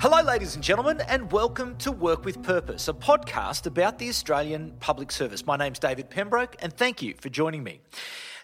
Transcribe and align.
Hello, 0.00 0.22
ladies 0.22 0.54
and 0.54 0.62
gentlemen, 0.62 1.00
and 1.08 1.32
welcome 1.32 1.76
to 1.78 1.90
Work 1.90 2.24
with 2.24 2.40
Purpose, 2.44 2.86
a 2.86 2.92
podcast 2.92 3.66
about 3.66 3.98
the 3.98 4.08
Australian 4.08 4.76
Public 4.78 5.10
Service. 5.10 5.44
My 5.44 5.56
name's 5.56 5.80
David 5.80 6.08
Pembroke, 6.08 6.54
and 6.60 6.72
thank 6.72 7.02
you 7.02 7.16
for 7.20 7.28
joining 7.28 7.64
me. 7.64 7.80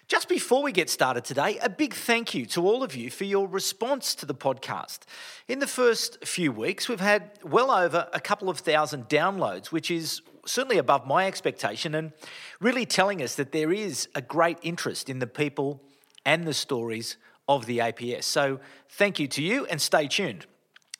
Just 0.09 0.27
before 0.27 0.61
we 0.61 0.73
get 0.73 0.89
started 0.89 1.23
today, 1.23 1.57
a 1.59 1.69
big 1.69 1.93
thank 1.93 2.33
you 2.33 2.45
to 2.47 2.67
all 2.67 2.83
of 2.83 2.93
you 2.93 3.09
for 3.09 3.23
your 3.23 3.47
response 3.47 4.15
to 4.15 4.25
the 4.25 4.35
podcast. 4.35 5.03
In 5.47 5.59
the 5.59 5.65
first 5.65 6.25
few 6.25 6.51
weeks, 6.51 6.89
we've 6.89 6.99
had 6.99 7.39
well 7.41 7.71
over 7.71 8.09
a 8.11 8.19
couple 8.19 8.49
of 8.49 8.59
thousand 8.59 9.07
downloads, 9.07 9.67
which 9.67 9.89
is 9.89 10.21
certainly 10.45 10.77
above 10.77 11.07
my 11.07 11.25
expectation 11.25 11.95
and 11.95 12.11
really 12.59 12.85
telling 12.85 13.21
us 13.21 13.35
that 13.35 13.53
there 13.53 13.71
is 13.71 14.09
a 14.13 14.21
great 14.21 14.57
interest 14.61 15.09
in 15.09 15.19
the 15.19 15.25
people 15.25 15.81
and 16.25 16.43
the 16.45 16.53
stories 16.53 17.15
of 17.47 17.65
the 17.65 17.77
APS. 17.77 18.23
So 18.23 18.59
thank 18.89 19.21
you 19.21 19.29
to 19.29 19.41
you 19.41 19.65
and 19.67 19.81
stay 19.81 20.09
tuned. 20.09 20.47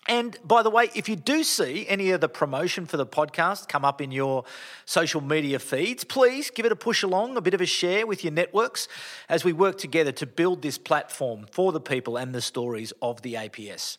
And 0.07 0.37
by 0.43 0.61
the 0.61 0.69
way, 0.69 0.91
if 0.93 1.09
you 1.09 1.15
do 1.15 1.43
see 1.43 1.87
any 1.87 2.11
of 2.11 2.21
the 2.21 2.29
promotion 2.29 2.85
for 2.85 2.97
the 2.97 3.07
podcast 3.07 3.67
come 3.67 3.83
up 3.83 4.01
in 4.01 4.11
your 4.11 4.43
social 4.85 5.19
media 5.19 5.57
feeds, 5.57 6.03
please 6.03 6.51
give 6.51 6.65
it 6.65 6.71
a 6.71 6.75
push 6.75 7.01
along, 7.01 7.37
a 7.37 7.41
bit 7.41 7.55
of 7.55 7.61
a 7.61 7.65
share 7.65 8.05
with 8.05 8.23
your 8.23 8.33
networks 8.33 8.87
as 9.29 9.43
we 9.43 9.51
work 9.51 9.79
together 9.79 10.11
to 10.11 10.27
build 10.27 10.61
this 10.61 10.77
platform 10.77 11.47
for 11.51 11.71
the 11.71 11.79
people 11.79 12.17
and 12.17 12.35
the 12.35 12.41
stories 12.41 12.93
of 13.01 13.23
the 13.23 13.33
APS. 13.33 13.97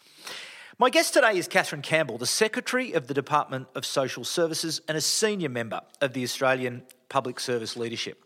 My 0.79 0.91
guest 0.91 1.15
today 1.15 1.39
is 1.39 1.49
Kathryn 1.49 1.83
Campbell, 1.83 2.19
the 2.19 2.27
Secretary 2.27 2.93
of 2.93 3.09
the 3.09 3.15
Department 3.15 3.67
of 3.75 3.85
Social 3.85 4.25
Services 4.25 4.83
and 4.87 4.97
a 4.97 5.01
senior 5.01 5.49
member 5.49 5.81
of 6.01 6.13
the 6.13 6.23
Australian 6.23 6.83
Public 7.09 7.41
Service 7.41 7.77
Leadership. 7.77 8.26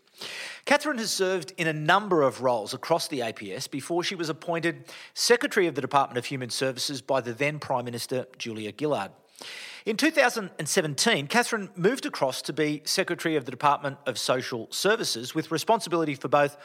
Kathryn 0.65 0.99
has 0.99 1.11
served 1.11 1.53
in 1.57 1.67
a 1.67 1.73
number 1.73 2.21
of 2.21 2.41
roles 2.41 2.73
across 2.73 3.07
the 3.07 3.19
APS 3.19 3.69
before 3.69 4.03
she 4.03 4.15
was 4.15 4.29
appointed 4.29 4.85
Secretary 5.13 5.67
of 5.67 5.75
the 5.75 5.81
Department 5.81 6.17
of 6.17 6.25
Human 6.25 6.49
Services 6.49 7.01
by 7.01 7.21
the 7.21 7.33
then 7.33 7.59
Prime 7.59 7.85
Minister 7.85 8.27
Julia 8.37 8.71
Gillard. 8.77 9.11
In 9.85 9.97
2017, 9.97 11.27
Kathryn 11.27 11.75
moved 11.75 12.05
across 12.05 12.41
to 12.43 12.53
be 12.53 12.81
Secretary 12.85 13.35
of 13.35 13.45
the 13.45 13.51
Department 13.51 13.97
of 14.05 14.19
Social 14.19 14.67
Services 14.71 15.33
with 15.33 15.51
responsibility 15.51 16.13
for 16.13 16.27
both 16.27 16.57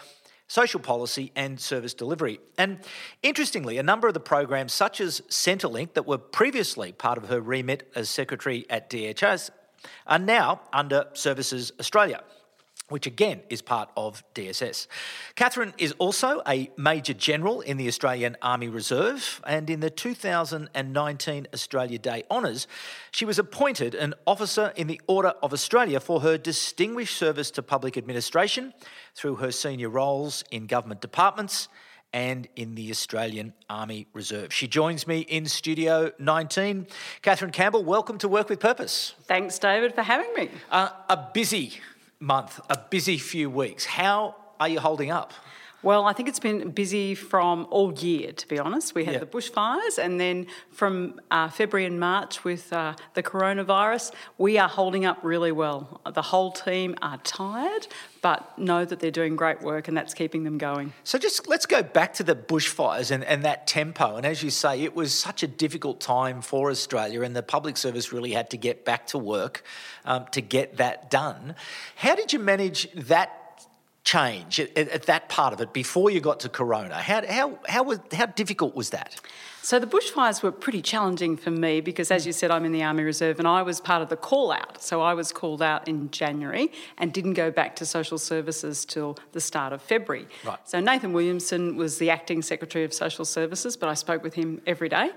social 0.49 0.79
policy 0.79 1.33
and 1.35 1.59
service 1.59 1.95
delivery. 1.95 2.39
And 2.59 2.79
interestingly, 3.23 3.79
a 3.79 3.83
number 3.83 4.07
of 4.07 4.15
the 4.15 4.21
programs, 4.21 4.73
such 4.73 5.01
as 5.01 5.23
Centrelink, 5.23 5.95
that 5.95 6.07
were 6.07 6.19
previously 6.19 6.93
part 6.93 7.19
of 7.19 7.29
her 7.29 7.41
remit 7.41 7.91
as 7.97 8.11
Secretary 8.11 8.67
at 8.71 8.91
DHS, 8.91 9.51
are 10.07 10.19
now 10.19 10.61
under 10.73 11.07
Services 11.15 11.73
Australia 11.81 12.23
which 12.89 13.07
again 13.07 13.41
is 13.51 13.63
part 13.63 13.91
of 13.97 14.23
DSS. 14.35 14.87
Kathryn 15.35 15.73
is 15.77 15.93
also 15.99 16.41
a 16.47 16.71
Major 16.77 17.15
General 17.15 17.61
in 17.61 17.77
the 17.77 17.89
Australian 17.89 18.37
Army 18.43 18.69
Reserve, 18.69 19.41
and 19.47 19.69
in 19.69 19.81
the 19.81 19.91
2019 19.91 21.49
Australia 21.53 21.99
Day 21.99 22.23
Honours, 22.31 22.67
she 23.11 23.25
was 23.25 23.39
appointed 23.39 23.95
an 23.95 24.15
Officer 24.27 24.73
in 24.77 24.87
the 24.87 25.01
Order 25.07 25.35
of 25.43 25.53
Australia 25.53 25.99
for 25.99 26.21
her 26.21 26.39
distinguished 26.39 27.17
service 27.17 27.51
to 27.53 27.63
public 27.63 27.97
administration 27.97 28.73
through 29.15 29.37
her 29.37 29.51
senior 29.51 29.89
roles 29.89 30.45
in 30.51 30.67
government 30.67 31.01
departments 31.01 31.69
and 32.13 32.49
in 32.57 32.77
the 32.77 32.91
Australian 32.91 33.53
Army 33.69 34.07
Reserve. 34.13 34.53
She 34.53 34.69
joins 34.69 35.07
me 35.07 35.21
in 35.21 35.47
Studio 35.47 36.13
19. 36.19 36.87
Kathryn 37.23 37.53
Campbell, 37.53 37.85
welcome 37.85 38.17
to 38.19 38.29
Work 38.29 38.49
with 38.49 38.61
Purpose. 38.61 39.15
Thanks, 39.25 39.59
David, 39.59 39.95
for 39.95 40.03
having 40.03 40.33
me. 40.35 40.51
Uh, 40.71 40.91
a 41.09 41.29
busy 41.35 41.81
month, 42.21 42.61
a 42.71 42.79
busy 42.91 43.19
few 43.19 43.51
weeks. 43.51 43.85
How 43.85 44.37
are 44.59 44.69
you 44.69 44.81
holding 44.81 45.11
up? 45.11 45.33
Well, 45.83 46.05
I 46.05 46.15
think 46.15 46.29
it's 46.29 46.41
been 46.41 46.71
busy 46.71 47.15
from 47.15 47.67
all 47.71 47.93
year, 47.93 48.33
to 48.33 48.49
be 48.49 48.59
honest. 48.59 48.95
We 48.95 49.05
had 49.05 49.15
yeah. 49.15 49.21
the 49.21 49.27
bushfires, 49.27 49.99
and 49.99 50.19
then 50.19 50.47
from 50.73 51.21
uh, 51.31 51.49
February 51.49 51.87
and 51.87 52.01
March 52.01 52.45
with 52.45 52.73
uh, 52.73 52.95
the 53.15 53.23
coronavirus, 53.23 54.13
we 54.39 54.59
are 54.59 54.69
holding 54.69 55.05
up 55.05 55.19
really 55.23 55.53
well. 55.53 56.01
The 56.11 56.23
whole 56.23 56.51
team 56.51 56.97
are 57.03 57.19
tired, 57.19 57.87
but 58.23 58.59
know 58.59 58.85
that 58.85 59.01
they're 59.01 59.11
doing 59.11 59.37
great 59.37 59.61
work, 59.61 59.87
and 59.87 59.97
that's 59.97 60.15
keeping 60.15 60.45
them 60.45 60.57
going. 60.57 60.95
So, 61.05 61.19
just 61.19 61.47
let's 61.47 61.67
go 61.67 61.83
back 61.83 62.15
to 62.15 62.25
the 62.25 62.35
bushfires 62.35 63.11
and, 63.11 63.23
and 63.23 63.45
that 63.45 63.67
tempo. 63.67 64.17
And 64.17 64.25
as 64.25 64.43
you 64.43 64.51
say, 64.51 64.83
it 64.83 64.97
was 64.97 65.13
such 65.13 65.43
a 65.43 65.47
difficult 65.47 66.01
time 66.01 66.41
for 66.41 66.71
Australia, 66.71 67.23
and 67.23 67.37
the 67.37 67.43
public 67.43 67.77
service 67.77 68.13
really 68.13 68.33
had 68.33 68.51
to 68.51 68.57
get 68.57 68.85
back 68.85 69.07
to 69.09 69.19
work 69.19 69.63
um, 70.07 70.25
to 70.33 70.41
get 70.41 70.79
that 70.79 71.11
done. 71.11 71.55
How 71.97 72.15
did 72.15 72.33
you 72.33 72.39
manage 72.39 72.91
that? 72.93 73.43
Change 74.07 74.61
at, 74.61 74.77
at, 74.77 75.03
that 75.03 75.29
part 75.29 75.53
of 75.53 75.61
it 75.61 75.73
before 75.73 76.11
you 76.11 76.21
got 76.21 76.41
to 76.41 76.49
Corona? 76.49 76.95
How, 76.95 77.27
how, 77.27 77.59
how, 77.69 77.83
was, 77.83 77.99
how 78.13 78.27
difficult 78.27 78.75
was 78.75 78.91
that? 78.91 79.21
So 79.67 79.81
the 79.81 79.87
bushfires 79.89 80.45
were 80.45 80.53
pretty 80.53 80.81
challenging 80.81 81.37
for 81.37 81.51
me 81.51 81.81
because, 81.81 82.13
as 82.13 82.25
you 82.25 82.33
said, 82.33 82.53
I'm 82.53 82.65
in 82.65 82.71
the 82.71 82.85
Army 82.85 83.03
Reserve 83.03 83.41
and 83.41 83.49
I 83.49 83.63
was 83.63 83.81
part 83.81 84.01
of 84.01 84.09
the 84.09 84.17
call 84.17 84.53
out. 84.53 84.81
So 84.81 85.03
I 85.03 85.13
was 85.13 85.33
called 85.33 85.61
out 85.61 85.89
in 85.89 86.09
January 86.13 86.71
and 86.99 87.13
didn't 87.13 87.33
go 87.33 87.51
back 87.51 87.75
to 87.77 87.85
social 87.85 88.17
services 88.17 88.85
till 88.85 89.19
the 89.33 89.41
start 89.41 89.73
of 89.73 89.83
February. 89.83 90.29
Right. 90.45 90.57
So 90.63 90.79
Nathan 90.79 91.13
Williamson 91.13 91.75
was 91.75 91.99
the 91.99 92.11
acting 92.11 92.43
Secretary 92.43 92.85
of 92.85 92.95
Social 92.95 93.25
Services, 93.25 93.77
but 93.77 93.89
I 93.89 93.95
spoke 93.95 94.23
with 94.23 94.35
him 94.35 94.63
every 94.69 94.89
day. 94.89 95.11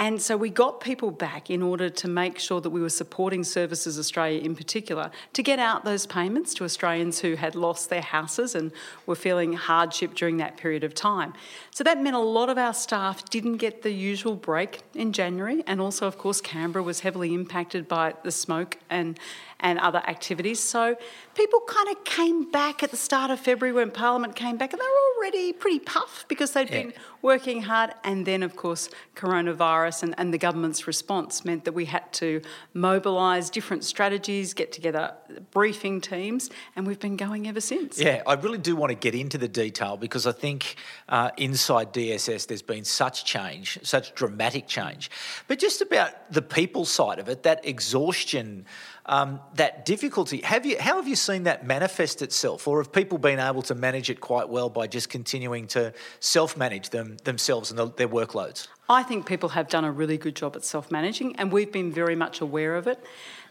And 0.00 0.22
so 0.22 0.36
we 0.36 0.48
got 0.48 0.80
people 0.80 1.10
back 1.10 1.50
in 1.50 1.60
order 1.60 1.90
to 1.90 2.06
make 2.06 2.38
sure 2.38 2.60
that 2.60 2.70
we 2.70 2.80
were 2.80 2.88
supporting 2.88 3.42
Services 3.42 3.98
Australia 3.98 4.40
in 4.40 4.54
particular 4.54 5.10
to 5.32 5.42
get 5.42 5.58
out 5.58 5.84
those 5.84 6.06
payments 6.06 6.54
to 6.54 6.64
Australians 6.64 7.18
who 7.18 7.34
had 7.34 7.56
lost 7.56 7.90
their 7.90 8.02
houses 8.02 8.54
and 8.54 8.70
were 9.06 9.16
feeling 9.16 9.54
hardship 9.54 10.14
during 10.14 10.36
that 10.36 10.56
period 10.56 10.84
of 10.84 10.94
time. 10.94 11.34
So 11.72 11.82
that 11.82 12.00
meant 12.00 12.14
a 12.14 12.20
lot 12.20 12.48
of 12.48 12.56
our 12.56 12.74
staff 12.74 13.28
didn't 13.28 13.56
get 13.56 13.82
the 13.82 13.87
usual 13.92 14.34
break 14.34 14.80
in 14.94 15.12
January. 15.12 15.62
And 15.66 15.80
also, 15.80 16.06
of 16.06 16.18
course, 16.18 16.40
Canberra 16.40 16.82
was 16.82 17.00
heavily 17.00 17.34
impacted 17.34 17.88
by 17.88 18.14
the 18.22 18.30
smoke 18.30 18.78
and 18.90 19.18
and 19.60 19.78
other 19.80 19.98
activities. 20.06 20.60
So 20.60 20.96
people 21.34 21.60
kind 21.66 21.88
of 21.88 22.04
came 22.04 22.50
back 22.50 22.82
at 22.82 22.90
the 22.90 22.96
start 22.96 23.30
of 23.30 23.40
February 23.40 23.74
when 23.74 23.90
Parliament 23.90 24.36
came 24.36 24.56
back, 24.56 24.72
and 24.72 24.80
they 24.80 24.84
were 24.84 25.07
already 25.18 25.52
pretty 25.52 25.78
puffed 25.80 26.28
because 26.28 26.52
they'd 26.52 26.70
yeah. 26.70 26.82
been 26.82 26.92
working 27.22 27.62
hard. 27.62 27.92
And 28.04 28.26
then, 28.26 28.42
of 28.42 28.56
course, 28.56 28.88
coronavirus 29.16 30.04
and, 30.04 30.14
and 30.18 30.32
the 30.32 30.38
government's 30.38 30.86
response 30.86 31.44
meant 31.44 31.64
that 31.64 31.72
we 31.72 31.86
had 31.86 32.12
to 32.14 32.40
mobilise 32.74 33.50
different 33.50 33.84
strategies, 33.84 34.54
get 34.54 34.72
together 34.72 35.14
briefing 35.50 36.00
teams, 36.00 36.50
and 36.76 36.86
we've 36.86 37.00
been 37.00 37.16
going 37.16 37.48
ever 37.48 37.60
since. 37.60 38.00
Yeah, 38.00 38.22
I 38.26 38.34
really 38.34 38.58
do 38.58 38.76
want 38.76 38.90
to 38.90 38.96
get 38.96 39.14
into 39.14 39.38
the 39.38 39.48
detail 39.48 39.96
because 39.96 40.26
I 40.26 40.32
think 40.32 40.76
uh, 41.08 41.30
inside 41.36 41.92
DSS 41.92 42.46
there's 42.46 42.62
been 42.62 42.84
such 42.84 43.24
change, 43.24 43.78
such 43.82 44.14
dramatic 44.14 44.66
change. 44.66 45.10
But 45.48 45.58
just 45.58 45.80
about 45.80 46.32
the 46.32 46.42
people 46.42 46.84
side 46.84 47.18
of 47.18 47.28
it, 47.28 47.42
that 47.42 47.64
exhaustion 47.66 48.66
um, 49.08 49.40
that 49.54 49.84
difficulty. 49.84 50.42
Have 50.42 50.64
you, 50.66 50.78
how 50.78 50.96
have 50.96 51.08
you 51.08 51.16
seen 51.16 51.44
that 51.44 51.66
manifest 51.66 52.22
itself, 52.22 52.68
or 52.68 52.80
have 52.80 52.92
people 52.92 53.18
been 53.18 53.40
able 53.40 53.62
to 53.62 53.74
manage 53.74 54.10
it 54.10 54.20
quite 54.20 54.48
well 54.48 54.68
by 54.68 54.86
just 54.86 55.08
continuing 55.08 55.66
to 55.68 55.92
self-manage 56.20 56.90
them 56.90 57.16
themselves 57.24 57.70
and 57.70 57.78
the, 57.78 57.86
their 57.86 58.08
workloads? 58.08 58.68
I 58.90 59.02
think 59.02 59.26
people 59.26 59.50
have 59.50 59.68
done 59.68 59.84
a 59.84 59.92
really 59.92 60.16
good 60.16 60.34
job 60.34 60.56
at 60.56 60.64
self-managing, 60.64 61.36
and 61.36 61.52
we've 61.52 61.70
been 61.70 61.92
very 61.92 62.16
much 62.16 62.40
aware 62.40 62.74
of 62.74 62.86
it. 62.86 63.04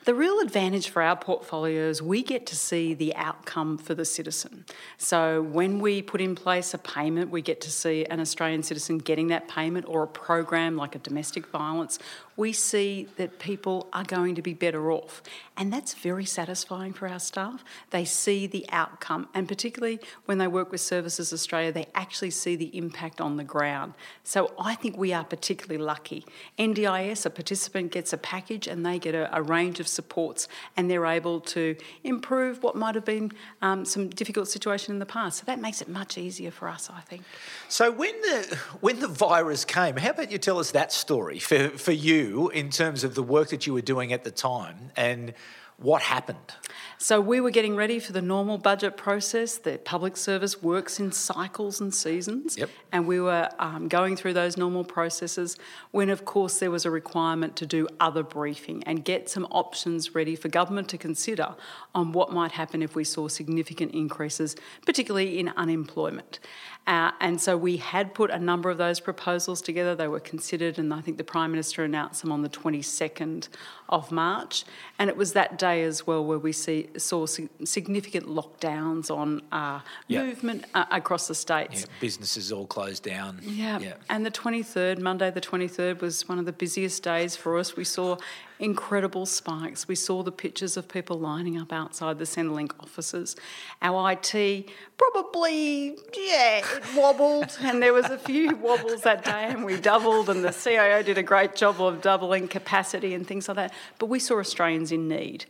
The 0.05 0.15
real 0.15 0.39
advantage 0.39 0.89
for 0.89 1.01
our 1.03 1.15
portfolio 1.15 1.89
is 1.89 2.01
we 2.01 2.23
get 2.23 2.47
to 2.47 2.55
see 2.55 2.95
the 2.95 3.13
outcome 3.15 3.77
for 3.77 3.93
the 3.93 4.05
citizen. 4.05 4.65
So 4.97 5.43
when 5.43 5.79
we 5.79 6.01
put 6.01 6.21
in 6.21 6.33
place 6.33 6.73
a 6.73 6.79
payment, 6.79 7.29
we 7.29 7.43
get 7.43 7.61
to 7.61 7.69
see 7.69 8.05
an 8.05 8.19
Australian 8.19 8.63
citizen 8.63 8.97
getting 8.97 9.27
that 9.27 9.47
payment 9.47 9.85
or 9.87 10.03
a 10.03 10.07
program 10.07 10.75
like 10.75 10.95
a 10.95 10.99
domestic 10.99 11.45
violence 11.47 11.99
we 12.37 12.53
see 12.53 13.07
that 13.17 13.39
people 13.39 13.89
are 13.91 14.03
going 14.03 14.35
to 14.35 14.41
be 14.43 14.53
better 14.53 14.91
off. 14.91 15.23
And 15.57 15.73
that's 15.73 15.95
very 15.95 16.23
satisfying 16.23 16.93
for 16.93 17.07
our 17.07 17.19
staff. 17.19 17.65
They 17.89 18.05
see 18.05 18.45
the 18.45 18.65
outcome, 18.69 19.27
and 19.33 19.47
particularly 19.47 19.99
when 20.25 20.37
they 20.37 20.47
work 20.47 20.71
with 20.71 20.79
Services 20.79 21.33
Australia, 21.33 21.71
they 21.71 21.87
actually 21.95 22.29
see 22.29 22.55
the 22.55 22.77
impact 22.77 23.19
on 23.19 23.37
the 23.37 23.43
ground. 23.43 23.95
So 24.23 24.53
I 24.59 24.75
think 24.75 24.97
we 24.97 25.11
are 25.13 25.25
particularly 25.29 25.83
lucky. 25.83 26.25
NDIS, 26.57 27.25
a 27.25 27.29
participant 27.29 27.91
gets 27.91 28.13
a 28.13 28.17
package 28.17 28.67
and 28.67 28.85
they 28.85 28.99
get 28.99 29.15
a, 29.15 29.35
a 29.35 29.41
range 29.41 29.79
of 29.79 29.87
supports, 29.87 30.47
and 30.75 30.89
they're 30.89 31.05
able 31.05 31.39
to 31.41 31.75
improve 32.03 32.63
what 32.63 32.75
might 32.75 32.95
have 32.95 33.05
been 33.05 33.31
um, 33.61 33.85
some 33.85 34.09
difficult 34.09 34.47
situation 34.47 34.93
in 34.93 34.99
the 34.99 35.05
past. 35.05 35.39
So 35.39 35.43
that 35.45 35.59
makes 35.59 35.81
it 35.81 35.87
much 35.87 36.17
easier 36.17 36.51
for 36.51 36.67
us, 36.67 36.89
I 36.89 37.01
think. 37.01 37.23
So 37.69 37.91
when 37.91 38.19
the 38.21 38.57
when 38.81 38.99
the 38.99 39.07
virus 39.07 39.65
came, 39.65 39.97
how 39.97 40.09
about 40.09 40.31
you 40.31 40.37
tell 40.37 40.59
us 40.59 40.71
that 40.71 40.91
story 40.91 41.39
for, 41.39 41.69
for 41.69 41.91
you? 41.91 42.47
in 42.57 42.69
terms 42.69 43.03
of 43.03 43.15
the 43.15 43.23
work 43.23 43.49
that 43.49 43.67
you 43.67 43.73
were 43.73 43.81
doing 43.81 44.11
at 44.11 44.23
the 44.23 44.31
time 44.31 44.91
and 44.95 45.33
What 45.79 46.01
happened? 46.01 46.55
So 46.97 47.21
we 47.21 47.39
were 47.39 47.51
getting 47.51 47.75
ready 47.75 47.99
for 47.99 48.11
the 48.11 48.21
normal 48.21 48.57
budget 48.57 48.97
process. 48.97 49.59
The 49.59 49.77
public 49.77 50.17
service 50.17 50.63
works 50.63 50.99
in 50.99 51.11
cycles 51.11 51.79
and 51.79 51.93
seasons, 51.93 52.57
Yep. 52.57 52.69
and 52.91 53.05
we 53.05 53.19
were 53.19 53.47
um, 53.59 53.87
going 53.87 54.15
through 54.15 54.33
those 54.33 54.57
normal 54.57 54.83
processes. 54.83 55.55
When, 55.91 56.09
of 56.09 56.25
course, 56.25 56.57
there 56.57 56.71
was 56.71 56.83
a 56.85 56.89
requirement 56.89 57.55
to 57.57 57.67
do 57.67 57.87
other 57.99 58.23
briefing 58.23 58.83
and 58.85 59.05
get 59.05 59.29
some 59.29 59.45
options 59.51 60.15
ready 60.15 60.35
for 60.35 60.47
government 60.49 60.89
to 60.89 60.97
consider 60.97 61.55
on 61.93 62.11
what 62.11 62.33
might 62.33 62.53
happen 62.53 62.81
if 62.81 62.95
we 62.95 63.03
saw 63.03 63.27
significant 63.27 63.91
increases, 63.91 64.55
particularly 64.83 65.37
in 65.37 65.49
unemployment. 65.49 66.39
Uh, 66.87 67.11
and 67.19 67.39
so 67.41 67.57
we 67.57 67.75
had 67.77 68.13
put 68.13 68.31
a 68.31 68.39
number 68.39 68.69
of 68.69 68.77
those 68.77 69.01
proposals 69.01 69.61
together. 69.61 69.93
They 69.93 70.07
were 70.07 70.21
considered, 70.21 70.79
and 70.79 70.93
I 70.93 71.01
think 71.01 71.17
the 71.17 71.23
Prime 71.25 71.51
Minister 71.51 71.83
announced 71.83 72.21
them 72.21 72.31
on 72.31 72.43
the 72.43 72.49
22nd 72.49 73.49
of 73.89 74.09
March. 74.09 74.63
And 74.97 75.09
it 75.09 75.17
was 75.17 75.33
that 75.33 75.57
day 75.59 75.83
as 75.83 76.07
well 76.07 76.23
where 76.23 76.39
we 76.39 76.53
see, 76.53 76.87
saw 76.97 77.25
significant 77.25 78.27
lockdowns 78.27 79.11
on 79.11 79.41
uh, 79.51 79.81
Yeah. 80.07 80.23
movement 80.23 80.65
uh, 80.73 80.85
across 80.89 81.27
the 81.27 81.35
states. 81.35 81.81
Yeah, 81.81 81.87
businesses 81.99 82.51
all 82.53 82.65
closed 82.65 83.03
down. 83.03 83.39
Yeah. 83.43 83.79
yeah. 83.79 83.93
And 84.09 84.25
the 84.25 84.31
23rd, 84.31 84.99
Monday 84.99 85.29
the 85.29 85.41
23rd, 85.41 85.99
was 86.01 86.27
one 86.29 86.39
of 86.39 86.45
the 86.45 86.53
busiest 86.53 87.03
days 87.03 87.35
for 87.35 87.57
us. 87.57 87.75
We 87.75 87.83
saw 87.83 88.17
incredible 88.59 89.25
spikes. 89.25 89.87
We 89.87 89.95
saw 89.95 90.23
the 90.23 90.31
pictures 90.31 90.77
of 90.77 90.87
people 90.87 91.19
lining 91.19 91.57
up 91.57 91.71
outside 91.71 92.17
the 92.19 92.25
Centrelink 92.25 92.71
offices. 92.79 93.35
Our 93.81 94.11
IT 94.11 94.69
probably, 94.97 95.97
yeah, 96.17 96.61
it 96.63 96.95
wobbled. 96.95 97.55
and 97.61 97.81
there 97.81 97.93
was 97.93 98.05
a 98.05 98.17
few 98.17 98.55
wobbles 98.61 99.01
that 99.01 99.23
day 99.23 99.45
and 99.45 99.63
we 99.63 99.77
doubled 99.77 100.29
and 100.29 100.43
the 100.43 100.51
CIO 100.51 101.03
did 101.03 101.17
a 101.17 101.23
great 101.23 101.55
job 101.55 101.79
of 101.79 102.01
doubling 102.01 102.47
capacity 102.47 103.13
and 103.13 103.27
things 103.27 103.47
like 103.47 103.57
that. 103.57 103.73
But 103.99 104.07
we 104.07 104.19
saw 104.19 104.39
Australians 104.39 104.91
in 104.91 105.07
need. 105.07 105.45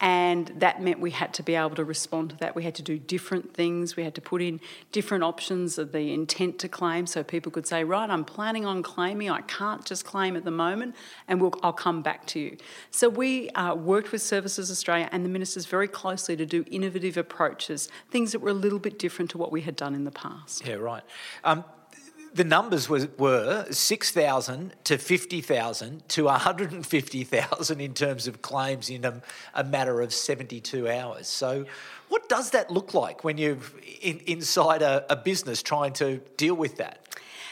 And 0.00 0.48
that 0.58 0.80
meant 0.80 1.00
we 1.00 1.10
had 1.10 1.34
to 1.34 1.42
be 1.42 1.56
able 1.56 1.74
to 1.76 1.84
respond 1.84 2.30
to 2.30 2.36
that. 2.36 2.54
We 2.54 2.62
had 2.62 2.74
to 2.76 2.82
do 2.82 2.98
different 2.98 3.54
things. 3.54 3.96
We 3.96 4.04
had 4.04 4.14
to 4.14 4.20
put 4.20 4.40
in 4.40 4.60
different 4.92 5.24
options 5.24 5.78
of 5.78 5.92
the 5.92 6.12
intent 6.12 6.58
to 6.60 6.68
claim 6.68 7.06
so 7.06 7.24
people 7.24 7.50
could 7.50 7.66
say, 7.66 7.82
right, 7.82 8.08
I'm 8.08 8.24
planning 8.24 8.64
on 8.64 8.82
claiming. 8.82 9.30
I 9.30 9.40
can't 9.42 9.84
just 9.84 10.04
claim 10.04 10.36
at 10.36 10.44
the 10.44 10.50
moment 10.50 10.94
and 11.26 11.40
we'll, 11.40 11.54
I'll 11.62 11.72
come 11.72 12.02
back 12.02 12.26
to 12.28 12.38
you. 12.38 12.51
So 12.90 13.08
we 13.08 13.50
uh, 13.50 13.74
worked 13.74 14.12
with 14.12 14.22
Services 14.22 14.70
Australia 14.70 15.08
and 15.12 15.24
the 15.24 15.28
ministers 15.28 15.66
very 15.66 15.88
closely 15.88 16.36
to 16.36 16.46
do 16.46 16.64
innovative 16.70 17.16
approaches, 17.16 17.88
things 18.10 18.32
that 18.32 18.40
were 18.40 18.50
a 18.50 18.54
little 18.54 18.78
bit 18.78 18.98
different 18.98 19.30
to 19.32 19.38
what 19.38 19.52
we 19.52 19.62
had 19.62 19.76
done 19.76 19.94
in 19.94 20.04
the 20.04 20.10
past. 20.10 20.66
Yeah, 20.66 20.74
right. 20.74 21.02
Um, 21.44 21.64
the 22.34 22.44
numbers 22.44 22.88
were, 22.88 23.08
were 23.18 23.66
6,000 23.70 24.72
to 24.84 24.98
50,000 24.98 26.08
to 26.08 26.24
150,000 26.24 27.80
in 27.80 27.94
terms 27.94 28.26
of 28.26 28.42
claims 28.42 28.88
in 28.88 29.04
a, 29.04 29.20
a 29.54 29.64
matter 29.64 30.00
of 30.00 30.14
72 30.14 30.88
hours. 30.88 31.28
So, 31.28 31.66
what 32.08 32.28
does 32.28 32.50
that 32.50 32.70
look 32.70 32.92
like 32.94 33.24
when 33.24 33.38
you're 33.38 33.58
in, 34.00 34.20
inside 34.26 34.82
a, 34.82 35.10
a 35.10 35.16
business 35.16 35.62
trying 35.62 35.94
to 35.94 36.18
deal 36.36 36.54
with 36.54 36.76
that? 36.76 37.06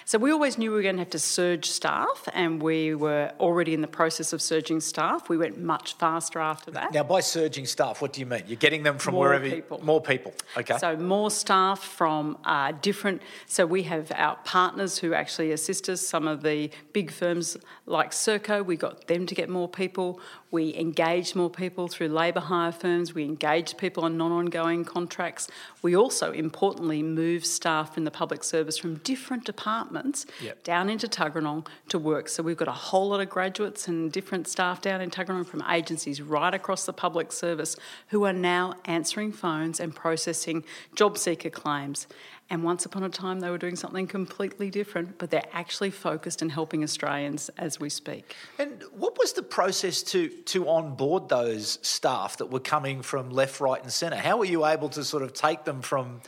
So 0.04 0.18
we 0.18 0.32
always 0.32 0.58
knew 0.58 0.70
we 0.70 0.76
were 0.76 0.82
going 0.82 0.96
to 0.96 1.02
have 1.02 1.10
to 1.10 1.18
surge 1.18 1.66
staff, 1.70 2.28
and 2.32 2.62
we 2.62 2.94
were 2.94 3.32
already 3.38 3.74
in 3.74 3.80
the 3.80 3.88
process 3.88 4.32
of 4.32 4.42
surging 4.42 4.80
staff. 4.80 5.28
We 5.28 5.36
went 5.36 5.60
much 5.60 5.94
faster 5.94 6.38
after 6.38 6.70
that. 6.72 6.92
Now, 6.92 7.02
by 7.04 7.20
surging 7.20 7.66
staff, 7.66 8.02
what 8.02 8.12
do 8.12 8.20
you 8.20 8.26
mean? 8.26 8.42
You're 8.46 8.56
getting 8.56 8.82
them 8.82 8.98
from 8.98 9.14
More 9.14 9.24
wherever 9.26 9.46
you- 9.46 9.54
people. 9.56 9.84
more 9.84 10.00
people. 10.00 10.32
Okay. 10.56 10.76
So 10.78 10.96
more 10.96 11.30
staff 11.30 11.80
from 11.82 12.38
uh, 12.44 12.72
different. 12.82 13.22
So 13.46 13.66
we 13.66 13.82
have 13.84 14.10
our 14.14 14.36
partners 14.44 14.98
who 14.98 15.14
actually 15.14 15.52
assist 15.52 15.88
us. 15.88 16.00
Some 16.00 16.26
of 16.26 16.42
the 16.42 16.70
big 16.92 17.10
firms 17.10 17.56
like 17.90 18.12
Serco, 18.12 18.64
we 18.64 18.76
got 18.76 19.06
them 19.08 19.26
to 19.26 19.34
get 19.34 19.48
more 19.48 19.68
people. 19.68 20.20
We 20.50 20.74
engaged 20.76 21.34
more 21.34 21.50
people 21.50 21.88
through 21.88 22.08
labour 22.08 22.40
hire 22.40 22.72
firms. 22.72 23.14
We 23.14 23.24
engaged 23.24 23.78
people 23.78 24.04
on 24.04 24.16
non-ongoing 24.16 24.84
contracts. 24.84 25.48
We 25.82 25.96
also, 25.96 26.32
importantly, 26.32 27.02
moved 27.02 27.46
staff 27.46 27.96
in 27.96 28.04
the 28.04 28.10
public 28.10 28.44
service 28.44 28.78
from 28.78 28.96
different 28.96 29.44
departments 29.44 30.26
Yep. 30.40 30.62
down 30.64 30.88
into 30.88 31.08
Tuggeranong 31.08 31.66
to 31.88 31.98
work. 31.98 32.28
So 32.28 32.42
we've 32.42 32.56
got 32.56 32.68
a 32.68 32.72
whole 32.72 33.08
lot 33.08 33.20
of 33.20 33.28
graduates 33.28 33.88
and 33.88 34.10
different 34.12 34.48
staff 34.48 34.80
down 34.80 35.00
in 35.00 35.10
Tuggeranong 35.10 35.46
from 35.46 35.62
agencies 35.68 36.22
right 36.22 36.54
across 36.54 36.86
the 36.86 36.92
public 36.92 37.32
service 37.32 37.76
who 38.08 38.24
are 38.24 38.32
now 38.32 38.74
answering 38.84 39.32
phones 39.32 39.80
and 39.80 39.94
processing 39.94 40.64
job 40.94 41.18
seeker 41.18 41.50
claims. 41.50 42.06
And 42.50 42.64
once 42.64 42.84
upon 42.84 43.04
a 43.04 43.08
time, 43.08 43.38
they 43.38 43.48
were 43.48 43.58
doing 43.58 43.76
something 43.76 44.08
completely 44.08 44.70
different, 44.70 45.18
but 45.18 45.30
they're 45.30 45.48
actually 45.52 45.92
focused 45.92 46.42
in 46.42 46.50
helping 46.50 46.82
Australians 46.82 47.48
as 47.56 47.78
we 47.78 47.88
speak. 47.88 48.34
And 48.58 48.82
what 48.92 49.16
was 49.16 49.32
the 49.32 49.42
process 49.42 50.02
to 50.04 50.28
to 50.28 50.68
onboard 50.68 51.28
those 51.28 51.78
staff 51.82 52.38
that 52.38 52.46
were 52.46 52.60
coming 52.60 53.02
from 53.02 53.30
left, 53.30 53.60
right, 53.60 53.80
and 53.80 53.92
centre? 53.92 54.16
How 54.16 54.36
were 54.36 54.44
you 54.44 54.66
able 54.66 54.88
to 54.90 55.04
sort 55.04 55.22
of 55.22 55.32
take 55.32 55.64
them 55.64 55.80
from 55.80 56.20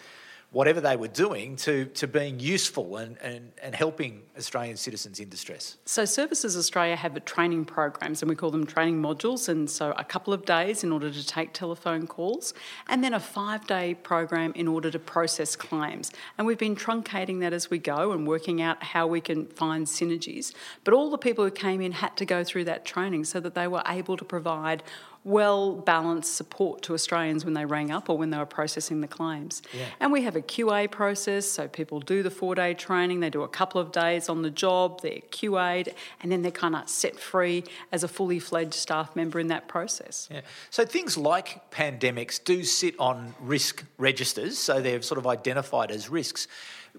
whatever 0.53 0.81
they 0.81 0.97
were 0.97 1.09
doing 1.09 1.57
to, 1.57 1.87
to 1.87 2.07
being 2.07 2.39
useful 2.39 2.99
and, 2.99 3.17
and, 3.23 3.51
and 3.63 3.75
helping 3.75 4.23
Australian 4.37 4.77
citizens 4.77 5.19
in 5.19 5.29
distress? 5.29 5.79
So, 5.87 6.05
Services 6.05 6.57
Australia 6.57 6.95
have 6.95 7.23
training 7.25 7.65
programs, 7.65 8.23
and 8.23 8.29
we 8.29 8.37
call 8.37 8.51
them 8.51 8.67
training 8.67 9.01
modules. 9.03 9.49
And 9.49 9.69
so, 9.69 9.93
a 9.97 10.05
couple 10.05 10.33
of 10.33 10.45
days 10.45 10.85
in 10.85 10.93
order 10.93 11.11
to 11.11 11.27
take 11.27 11.53
telephone 11.53 12.07
calls, 12.07 12.55
and 12.89 13.03
then 13.03 13.15
a 13.15 13.21
five 13.21 13.67
day 13.67 13.95
program 13.95 14.53
in 14.55 14.69
order 14.69 14.91
to 14.91 14.99
process 14.99 15.57
claims. 15.57 16.13
And 16.37 16.47
we've 16.47 16.59
been 16.59 16.77
truncating 16.77 17.41
that 17.41 17.53
as 17.53 17.71
we 17.71 17.79
go 17.79 18.13
and 18.13 18.27
working 18.27 18.61
out 18.61 18.83
how 18.83 19.07
we 19.07 19.21
can 19.21 19.47
find 19.47 19.87
synergies. 19.87 20.53
But 20.85 20.95
all 20.95 21.11
the 21.11 21.19
people 21.19 21.45
who 21.45 21.51
came 21.51 21.81
in 21.81 21.93
had 21.93 22.17
to 22.19 22.27
go 22.27 22.45
through 22.45 22.65
that 22.65 22.85
training 22.85 23.25
so 23.25 23.41
that 23.41 23.55
they 23.55 23.67
were 23.67 23.83
able 23.87 24.17
to 24.17 24.25
provide 24.25 24.83
well 25.25 25.73
balanced 25.75 26.35
support 26.35 26.83
to 26.83 26.95
Australians 26.95 27.45
when 27.45 27.55
they 27.55 27.65
rang 27.65 27.91
up 27.91 28.09
or 28.09 28.19
when 28.19 28.31
they 28.31 28.39
were 28.39 28.47
processing 28.47 29.01
the 29.01 29.09
claims. 29.09 29.63
Yeah. 29.73 29.85
And 30.01 30.13
we 30.13 30.23
have 30.23 30.35
a 30.35 30.43
QA 30.43 30.91
process, 30.91 31.47
so 31.47 31.69
people 31.69 32.01
do 32.01 32.23
the 32.23 32.31
four 32.31 32.55
day 32.55 32.75
training, 32.75 33.21
they 33.21 33.31
do 33.31 33.43
a 33.43 33.49
couple 33.49 33.81
of 33.81 33.93
days 33.93 34.29
on 34.29 34.43
the 34.43 34.51
job, 34.51 35.01
they're 35.03 35.21
QA'd, 35.31 35.95
and 36.23 36.33
then 36.33 36.43
they're 36.43 36.51
kind 36.51 36.75
of 36.75 36.89
set 36.89 37.19
free 37.19 37.65
as 37.93 38.03
a 38.03 38.09
fully 38.09 38.39
fledged 38.39 38.75
staff 38.75 39.15
member 39.15 39.39
in 39.39 39.47
that 39.49 39.69
process. 39.69 40.29
Yeah. 40.31 40.41
So 40.71 40.85
things 40.85 41.17
like 41.17 41.71
pandemics 41.71 42.43
do 42.43 42.65
sit 42.65 42.99
on 42.99 43.35
risk 43.41 43.85
registers, 43.99 44.59
so 44.59 44.81
they're 44.81 45.03
sort 45.03 45.19
of 45.19 45.27
identified 45.27 45.91
as 45.91 46.09
risks. 46.09 46.49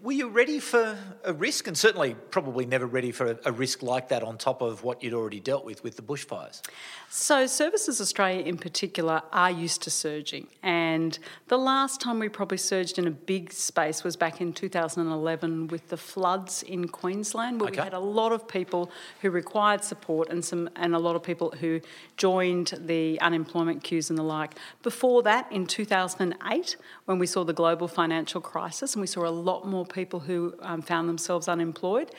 Were 0.02 0.12
you 0.12 0.28
ready 0.28 0.60
for 0.60 0.98
a 1.24 1.34
risk? 1.34 1.68
And 1.68 1.78
certainly, 1.78 2.16
probably 2.32 2.66
never 2.66 2.88
ready 2.88 3.12
for 3.12 3.38
a, 3.46 3.52
risk 3.52 3.84
like 3.84 4.10
that 4.10 4.24
on 4.24 4.38
top 4.40 4.62
of 4.62 4.84
what 4.84 5.04
you'd 5.04 5.14
already 5.14 5.40
dealt 5.40 5.64
with 5.64 5.84
with 5.84 5.96
the 5.96 6.02
bushfires. 6.02 6.62
So, 7.10 7.46
Services 7.46 8.02
Australia 8.02 8.44
in 8.44 8.58
particular 8.58 9.22
are 9.32 9.52
used 9.52 9.84
to 9.84 9.92
surging. 9.92 10.48
And 10.64 11.18
the 11.48 11.60
last 11.60 12.02
time 12.02 12.18
we 12.18 12.28
probably 12.28 12.58
surged 12.58 12.98
in 12.98 13.06
a 13.08 13.12
big 13.12 13.54
space 13.54 14.04
was 14.04 14.16
back 14.18 14.42
in 14.42 14.52
2011 14.52 15.68
with 15.68 15.88
the 15.90 15.98
floods 15.98 16.64
in 16.64 16.88
Queensland, 16.88 17.62
where 17.62 17.70
Okay. 17.70 17.82
we 17.82 17.84
had 17.84 17.94
a 17.94 18.00
lot 18.00 18.32
of 18.32 18.48
people 18.48 18.90
who 19.22 19.30
required 19.30 19.84
support 19.84 20.30
and, 20.30 20.44
some, 20.44 20.70
and 20.76 20.96
a 20.96 21.00
lot 21.00 21.16
of 21.16 21.22
people 21.22 21.52
who 21.60 21.80
joined 22.18 22.74
the 22.80 23.22
unemployment 23.22 23.84
queues 23.84 24.10
and 24.10 24.18
the 24.18 24.24
like. 24.24 24.56
Before 24.82 25.22
that, 25.22 25.50
in 25.52 25.68
2008, 25.68 26.78
when 27.06 27.20
we 27.20 27.28
saw 27.28 27.44
the 27.44 27.54
global 27.54 27.88
financial 27.88 28.42
crisis 28.42 28.96
and 28.96 29.02
we 29.02 29.08
saw 29.08 29.28
a 29.28 29.30
lot 29.30 29.68
more 29.68 29.83
people 29.86 30.22
who 30.22 30.54
um, 30.62 30.82
found 30.82 31.08
themselves 31.10 31.48
unemployed. 31.48 32.10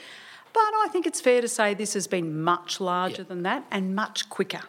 But 0.53 0.61
I 0.61 0.89
think 0.93 1.07
it's 1.07 1.21
fair 1.21 1.41
to 1.41 1.49
say 1.49 1.75
this 1.75 1.95
has 1.95 2.07
been 2.07 2.41
much 2.43 2.81
larger 2.81 3.23
Yeah. 3.23 3.29
than 3.29 3.43
that 3.43 3.65
and 3.71 3.95
much 3.95 4.29
quicker. 4.29 4.61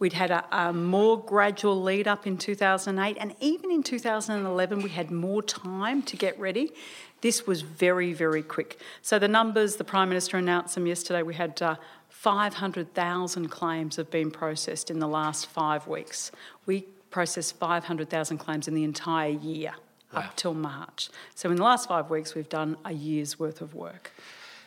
We'd 0.00 0.12
had 0.12 0.30
a, 0.30 0.44
a 0.56 0.72
more 0.72 1.18
gradual 1.18 1.80
lead 1.80 2.06
up 2.08 2.26
in 2.26 2.38
2008, 2.38 3.16
and 3.20 3.34
even 3.40 3.70
in 3.70 3.82
2011, 3.82 4.82
we 4.82 4.90
had 4.90 5.10
more 5.10 5.42
time 5.42 6.02
to 6.02 6.16
get 6.16 6.38
ready. 6.38 6.72
This 7.20 7.46
was 7.46 7.62
very, 7.62 8.12
very 8.12 8.42
quick. 8.42 8.80
So, 9.02 9.18
the 9.18 9.26
numbers, 9.28 9.76
the 9.76 9.84
Prime 9.84 10.08
Minister 10.08 10.36
announced 10.36 10.74
them 10.76 10.86
yesterday. 10.86 11.22
We 11.22 11.34
had 11.34 11.60
uh, 11.60 11.76
500,000 12.08 13.48
claims 13.48 13.96
have 13.96 14.10
been 14.10 14.30
processed 14.30 14.90
in 14.90 14.98
the 14.98 15.08
last 15.08 15.46
five 15.46 15.86
weeks. 15.86 16.30
We 16.66 16.82
processed 17.10 17.56
500,000 17.58 18.38
claims 18.38 18.68
in 18.68 18.74
the 18.74 18.84
entire 18.84 19.30
year 19.30 19.74
Wow. 20.12 20.20
up 20.20 20.36
till 20.36 20.54
March. 20.54 21.10
So, 21.34 21.50
in 21.50 21.56
the 21.56 21.62
last 21.62 21.88
five 21.88 22.08
weeks, 22.08 22.34
we've 22.34 22.48
done 22.48 22.78
a 22.84 22.92
year's 22.92 23.38
worth 23.38 23.60
of 23.60 23.74
work. 23.74 24.12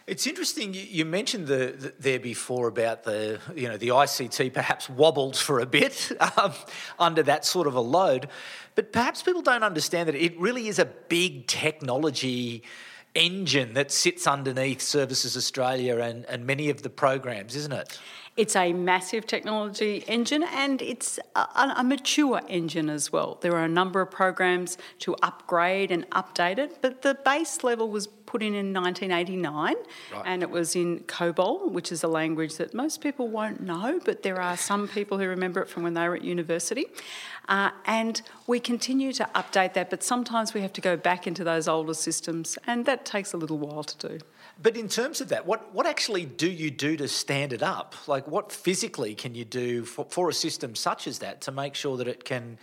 It's 0.08 0.28
interesting. 0.28 0.74
You, 0.74 1.06
mentioned 1.06 1.48
the, 1.48 1.76
the, 1.78 1.94
there 2.00 2.20
before 2.20 2.68
about 2.68 3.04
the 3.04 3.40
you 3.56 3.68
know 3.68 3.78
the 3.78 3.90
ICT 3.90 4.54
perhaps 4.54 4.90
wobbled 4.90 5.38
for 5.38 5.60
a 5.60 5.66
bit 5.66 6.12
um, 6.38 6.54
under 7.00 7.24
that 7.24 7.46
sort 7.46 7.68
of 7.68 7.76
a 7.76 7.82
load, 7.82 8.28
but 8.76 8.92
perhaps 8.92 9.24
people 9.24 9.42
don't 9.42 9.64
understand 9.64 10.08
that 10.08 10.16
it 10.16 10.40
really 10.40 10.68
is 10.68 10.80
a 10.80 10.86
big 10.86 11.48
technology 11.48 12.64
engine 13.16 13.74
that 13.74 13.92
sits 13.92 14.26
underneath 14.26 14.82
Services 14.82 15.36
Australia 15.36 16.00
and, 16.00 16.26
and 16.26 16.46
many 16.46 16.70
of 16.70 16.82
the 16.82 16.90
programs, 16.90 17.56
isn't 17.56 17.74
it? 17.74 18.00
It's 18.38 18.56
a 18.56 18.72
massive 18.72 19.28
technology 19.28 20.06
engine 20.08 20.44
and 20.44 20.82
it's 20.82 21.20
a, 21.36 21.74
a, 21.78 21.84
mature 21.84 22.42
engine 22.48 22.90
as 22.90 23.12
well. 23.12 23.38
There 23.42 23.54
are 23.54 23.66
a 23.66 23.70
number 23.70 24.00
of 24.00 24.10
programs 24.10 24.78
to 25.00 25.16
upgrade 25.22 25.92
and 25.92 26.10
update 26.12 26.58
it, 26.58 26.82
but 26.82 27.02
the 27.02 27.14
base 27.14 27.62
level 27.62 27.90
was 27.90 28.08
put 28.08 28.42
in 28.42 28.56
in 28.56 28.74
1989 28.74 29.76
right. 30.14 30.24
and 30.26 30.42
it 30.44 30.50
was 30.50 30.78
in 30.78 31.02
COBOL, 31.02 31.72
which 31.72 31.92
is 31.92 32.04
a 32.04 32.08
language 32.08 32.56
that 32.56 32.74
most 32.74 33.02
people 33.02 33.28
won't 33.28 33.62
know, 33.62 34.00
but 34.06 34.24
there 34.24 34.40
are 34.40 34.56
some 34.56 34.88
people 34.88 35.18
who 35.18 35.28
remember 35.28 35.62
it 35.62 35.68
from 35.68 35.84
when 35.84 35.94
they 35.94 36.08
were 36.08 36.16
at 36.16 36.24
university. 36.24 36.86
Uh, 37.50 37.72
and 37.86 38.22
we 38.48 38.62
continue 38.62 39.12
to 39.12 39.28
update 39.36 39.74
that, 39.74 39.90
but 39.90 40.04
sometimes 40.04 40.54
we 40.54 40.62
have 40.62 40.72
to 40.72 40.80
go 40.80 40.96
back 40.96 41.28
into 41.28 41.44
those 41.44 41.68
older 41.68 41.94
systems, 41.94 42.58
and 42.66 42.86
that 42.86 43.04
takes 43.04 43.34
a 43.34 43.38
little 43.38 43.58
while 43.58 43.84
to 43.84 44.08
do. 44.08 44.20
But 44.62 44.78
in 44.78 44.88
terms 44.88 45.22
of 45.22 45.30
that, 45.30 45.46
what, 45.46 45.74
what 45.74 45.88
actually 45.88 46.26
do 46.26 46.50
you 46.50 46.70
do 46.70 46.96
to 46.98 47.08
stand 47.08 47.54
it 47.54 47.64
up? 47.64 47.96
Like, 48.08 48.28
what 48.28 48.52
physically 48.52 49.16
can 49.16 49.34
you 49.34 49.46
do 49.46 49.86
for, 49.86 50.06
for 50.10 50.30
a 50.30 50.34
system 50.34 50.76
such 50.76 51.08
as 51.08 51.20
that 51.20 51.42
to 51.42 51.52
make 51.52 51.74
sure 51.74 51.98
that 51.98 52.08
it 52.08 52.26
can 52.26 52.58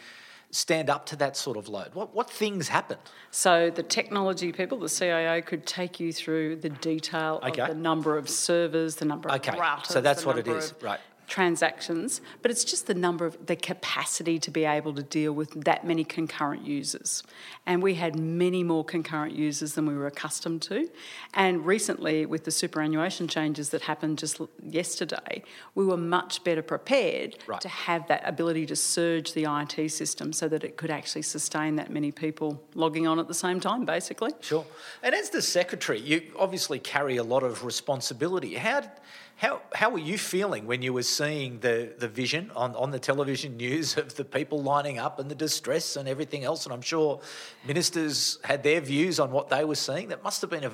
stand 0.50 0.88
up 0.88 1.06
to 1.06 1.16
that 1.16 1.36
sort 1.36 1.56
of 1.56 1.68
load? 1.68 1.94
What, 1.94 2.14
what 2.14 2.30
things 2.30 2.68
happen? 2.68 2.98
So, 3.30 3.70
the 3.70 3.82
technology 3.82 4.52
people, 4.52 4.78
the 4.78 4.88
CIO, 4.88 5.42
could 5.42 5.66
take 5.66 5.98
you 5.98 6.12
through 6.12 6.56
the 6.56 6.70
detail 6.70 7.40
okay. 7.42 7.62
of 7.62 7.68
the 7.68 7.74
number 7.74 8.16
of 8.16 8.28
servers, 8.28 8.96
the 8.96 9.04
number 9.04 9.28
of 9.28 9.36
okay. 9.36 9.52
routers. 9.52 9.86
So, 9.86 10.00
that's 10.00 10.24
what 10.24 10.38
it 10.38 10.46
is, 10.46 10.74
right 10.80 11.00
transactions, 11.28 12.20
but 12.42 12.50
it's 12.50 12.64
just 12.64 12.86
the 12.86 12.94
number 12.94 13.26
of 13.26 13.46
the 13.46 13.54
capacity 13.54 14.38
to 14.38 14.50
be 14.50 14.64
able 14.64 14.94
to 14.94 15.02
deal 15.02 15.32
with 15.32 15.64
that 15.64 15.86
many 15.86 16.02
concurrent 16.02 16.66
users. 16.66 17.22
And 17.66 17.82
we 17.82 17.94
had 17.94 18.18
many 18.18 18.64
more 18.64 18.84
concurrent 18.84 19.34
users 19.34 19.74
than 19.74 19.86
we 19.86 19.94
were 19.94 20.06
accustomed 20.06 20.62
to. 20.62 20.88
And 21.34 21.64
recently, 21.66 22.26
with 22.26 22.44
the 22.44 22.50
superannuation 22.50 23.28
changes 23.28 23.68
that 23.70 23.82
happened 23.82 24.18
just 24.18 24.40
yesterday, 24.62 25.44
we 25.74 25.84
were 25.84 25.96
much 25.96 26.42
better 26.42 26.62
prepared 26.62 27.36
right. 27.46 27.60
to 27.60 27.68
have 27.68 28.08
that 28.08 28.22
ability 28.26 28.66
to 28.66 28.76
surge 28.76 29.34
the 29.34 29.44
IT 29.44 29.90
system 29.90 30.32
so 30.32 30.48
that 30.48 30.64
it 30.64 30.76
could 30.76 30.90
actually 30.90 31.22
sustain 31.22 31.76
that 31.76 31.90
many 31.90 32.10
people 32.10 32.62
logging 32.74 33.06
on 33.06 33.18
at 33.18 33.28
the 33.28 33.34
same 33.34 33.60
time, 33.60 33.84
basically. 33.84 34.32
Sure. 34.40 34.64
And 35.02 35.14
as 35.14 35.30
the 35.30 35.42
secretary, 35.42 36.00
you 36.00 36.22
obviously 36.38 36.78
carry 36.78 37.18
a 37.18 37.24
lot 37.24 37.42
of 37.42 37.64
responsibility. 37.64 38.54
How 38.54 38.82
how, 39.38 39.62
how 39.72 39.90
were 39.90 40.00
you 40.00 40.18
feeling 40.18 40.66
when 40.66 40.82
you 40.82 40.92
were 40.92 41.04
seeing 41.04 41.60
the, 41.60 41.94
the 41.96 42.08
vision 42.08 42.50
on, 42.56 42.74
on 42.74 42.90
the 42.90 42.98
television 42.98 43.56
news 43.56 43.96
of 43.96 44.16
the 44.16 44.24
people 44.24 44.60
lining 44.60 44.98
up 44.98 45.20
and 45.20 45.30
the 45.30 45.34
distress 45.36 45.94
and 45.94 46.08
everything 46.08 46.42
else? 46.42 46.66
And 46.66 46.72
I'm 46.72 46.82
sure 46.82 47.20
ministers 47.64 48.40
had 48.42 48.64
their 48.64 48.80
views 48.80 49.20
on 49.20 49.30
what 49.30 49.48
they 49.48 49.64
were 49.64 49.76
seeing. 49.76 50.08
That 50.08 50.24
must 50.24 50.40
have 50.40 50.50
been 50.50 50.64
a 50.64 50.72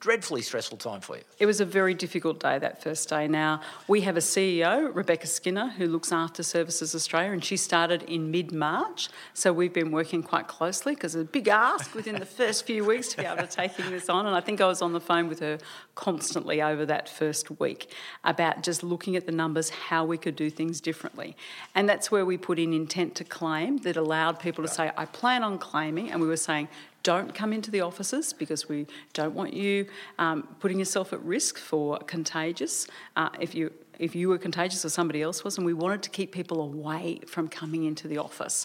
dreadfully 0.00 0.42
stressful 0.42 0.78
time 0.78 1.00
for 1.00 1.16
you. 1.16 1.22
It 1.38 1.46
was 1.46 1.60
a 1.60 1.64
very 1.64 1.92
difficult 1.92 2.38
day 2.38 2.58
that 2.58 2.82
first 2.82 3.08
day. 3.08 3.26
Now, 3.26 3.60
we 3.88 4.02
have 4.02 4.16
a 4.16 4.20
CEO, 4.20 4.94
Rebecca 4.94 5.26
Skinner, 5.26 5.70
who 5.70 5.86
looks 5.86 6.12
after 6.12 6.42
Services 6.42 6.94
Australia, 6.94 7.32
and 7.32 7.44
she 7.44 7.56
started 7.56 8.04
in 8.04 8.30
mid 8.30 8.52
March. 8.52 9.08
So 9.34 9.52
we've 9.52 9.72
been 9.72 9.90
working 9.90 10.22
quite 10.22 10.46
closely 10.46 10.94
because 10.94 11.14
it's 11.14 11.28
a 11.28 11.32
big 11.32 11.48
ask 11.48 11.94
within 11.94 12.18
the 12.18 12.26
first 12.26 12.64
few 12.64 12.84
weeks 12.84 13.08
to 13.08 13.16
be 13.16 13.24
able 13.24 13.38
to 13.38 13.46
taking 13.46 13.90
this 13.90 14.08
on. 14.08 14.26
And 14.26 14.36
I 14.36 14.40
think 14.40 14.60
I 14.60 14.66
was 14.66 14.82
on 14.82 14.92
the 14.92 15.00
phone 15.00 15.28
with 15.28 15.40
her 15.40 15.58
constantly 15.96 16.62
over 16.62 16.86
that 16.86 17.08
first 17.08 17.58
week 17.58 17.90
about 18.22 18.62
just 18.62 18.84
looking 18.84 19.16
at 19.16 19.26
the 19.26 19.32
numbers, 19.32 19.70
how 19.70 20.04
we 20.04 20.16
could 20.16 20.36
do 20.36 20.48
things 20.48 20.80
differently. 20.80 21.36
And 21.74 21.88
that's 21.88 22.10
where 22.10 22.24
we 22.24 22.36
put 22.36 22.58
in 22.58 22.72
intent 22.72 23.16
to 23.16 23.24
claim 23.24 23.78
that 23.78 23.96
allowed 23.96 24.38
people 24.38 24.62
to 24.62 24.70
say, 24.70 24.92
I 24.96 25.06
plan 25.06 25.42
on 25.42 25.58
claiming. 25.58 26.10
And 26.10 26.20
we 26.20 26.28
were 26.28 26.36
saying, 26.36 26.68
don't 27.02 27.34
come 27.34 27.52
into 27.52 27.70
the 27.70 27.80
offices 27.80 28.32
because 28.32 28.68
we 28.68 28.86
don't 29.12 29.34
want 29.34 29.54
you 29.54 29.86
um, 30.18 30.48
putting 30.60 30.78
yourself 30.78 31.12
at 31.12 31.22
risk 31.22 31.58
for 31.58 31.98
contagious. 31.98 32.86
Uh, 33.16 33.30
if 33.40 33.54
you 33.54 33.72
if 33.98 34.14
you 34.14 34.28
were 34.28 34.38
contagious 34.38 34.84
or 34.84 34.88
somebody 34.88 35.22
else 35.22 35.42
was, 35.42 35.56
and 35.56 35.66
we 35.66 35.74
wanted 35.74 36.02
to 36.04 36.10
keep 36.10 36.30
people 36.30 36.60
away 36.60 37.20
from 37.26 37.48
coming 37.48 37.84
into 37.84 38.06
the 38.06 38.18
office. 38.18 38.64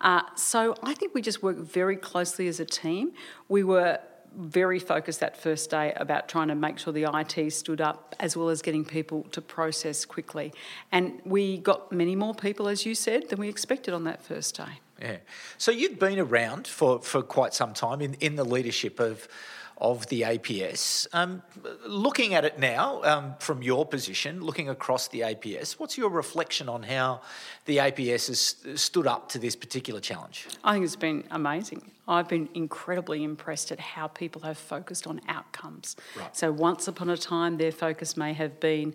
Uh, 0.00 0.22
so 0.34 0.74
I 0.82 0.94
think 0.94 1.14
we 1.14 1.22
just 1.22 1.40
worked 1.40 1.60
very 1.60 1.96
closely 1.96 2.48
as 2.48 2.58
a 2.58 2.64
team. 2.64 3.12
We 3.48 3.62
were 3.62 4.00
very 4.36 4.78
focused 4.78 5.20
that 5.20 5.36
first 5.36 5.70
day 5.70 5.92
about 5.96 6.28
trying 6.28 6.48
to 6.48 6.54
make 6.54 6.78
sure 6.78 6.92
the 6.92 7.06
IT 7.14 7.52
stood 7.52 7.80
up 7.80 8.14
as 8.18 8.36
well 8.36 8.48
as 8.48 8.62
getting 8.62 8.84
people 8.84 9.24
to 9.30 9.40
process 9.40 10.04
quickly. 10.04 10.52
And 10.90 11.20
we 11.24 11.58
got 11.58 11.92
many 11.92 12.16
more 12.16 12.34
people, 12.34 12.68
as 12.68 12.86
you 12.86 12.94
said, 12.94 13.28
than 13.28 13.38
we 13.38 13.48
expected 13.48 13.94
on 13.94 14.04
that 14.04 14.22
first 14.22 14.56
day. 14.56 14.80
Yeah. 15.02 15.16
So 15.58 15.72
you've 15.72 15.98
been 15.98 16.20
around 16.20 16.68
for, 16.68 17.02
for 17.02 17.22
quite 17.22 17.54
some 17.54 17.74
time 17.74 18.00
in, 18.00 18.14
in 18.14 18.36
the 18.36 18.44
leadership 18.44 19.00
of 19.00 19.28
of 19.82 20.06
the 20.06 20.22
APS. 20.22 21.08
Um, 21.12 21.42
looking 21.84 22.34
at 22.34 22.44
it 22.44 22.56
now 22.56 23.02
um, 23.02 23.34
from 23.40 23.62
your 23.62 23.84
position, 23.84 24.40
looking 24.40 24.68
across 24.68 25.08
the 25.08 25.20
APS, 25.20 25.72
what's 25.72 25.98
your 25.98 26.08
reflection 26.08 26.68
on 26.68 26.84
how 26.84 27.20
the 27.64 27.78
APS 27.78 28.28
has 28.28 28.80
stood 28.80 29.08
up 29.08 29.28
to 29.30 29.40
this 29.40 29.56
particular 29.56 30.00
challenge? 30.00 30.46
I 30.62 30.74
think 30.74 30.84
it's 30.84 30.94
been 30.94 31.24
amazing. 31.32 31.90
I've 32.06 32.28
been 32.28 32.48
incredibly 32.54 33.24
impressed 33.24 33.72
at 33.72 33.80
how 33.80 34.06
people 34.06 34.42
have 34.42 34.56
focused 34.56 35.08
on 35.08 35.20
outcomes. 35.28 35.96
Right. 36.16 36.36
So, 36.36 36.52
once 36.52 36.86
upon 36.86 37.10
a 37.10 37.16
time, 37.16 37.58
their 37.58 37.72
focus 37.72 38.16
may 38.16 38.32
have 38.34 38.60
been 38.60 38.94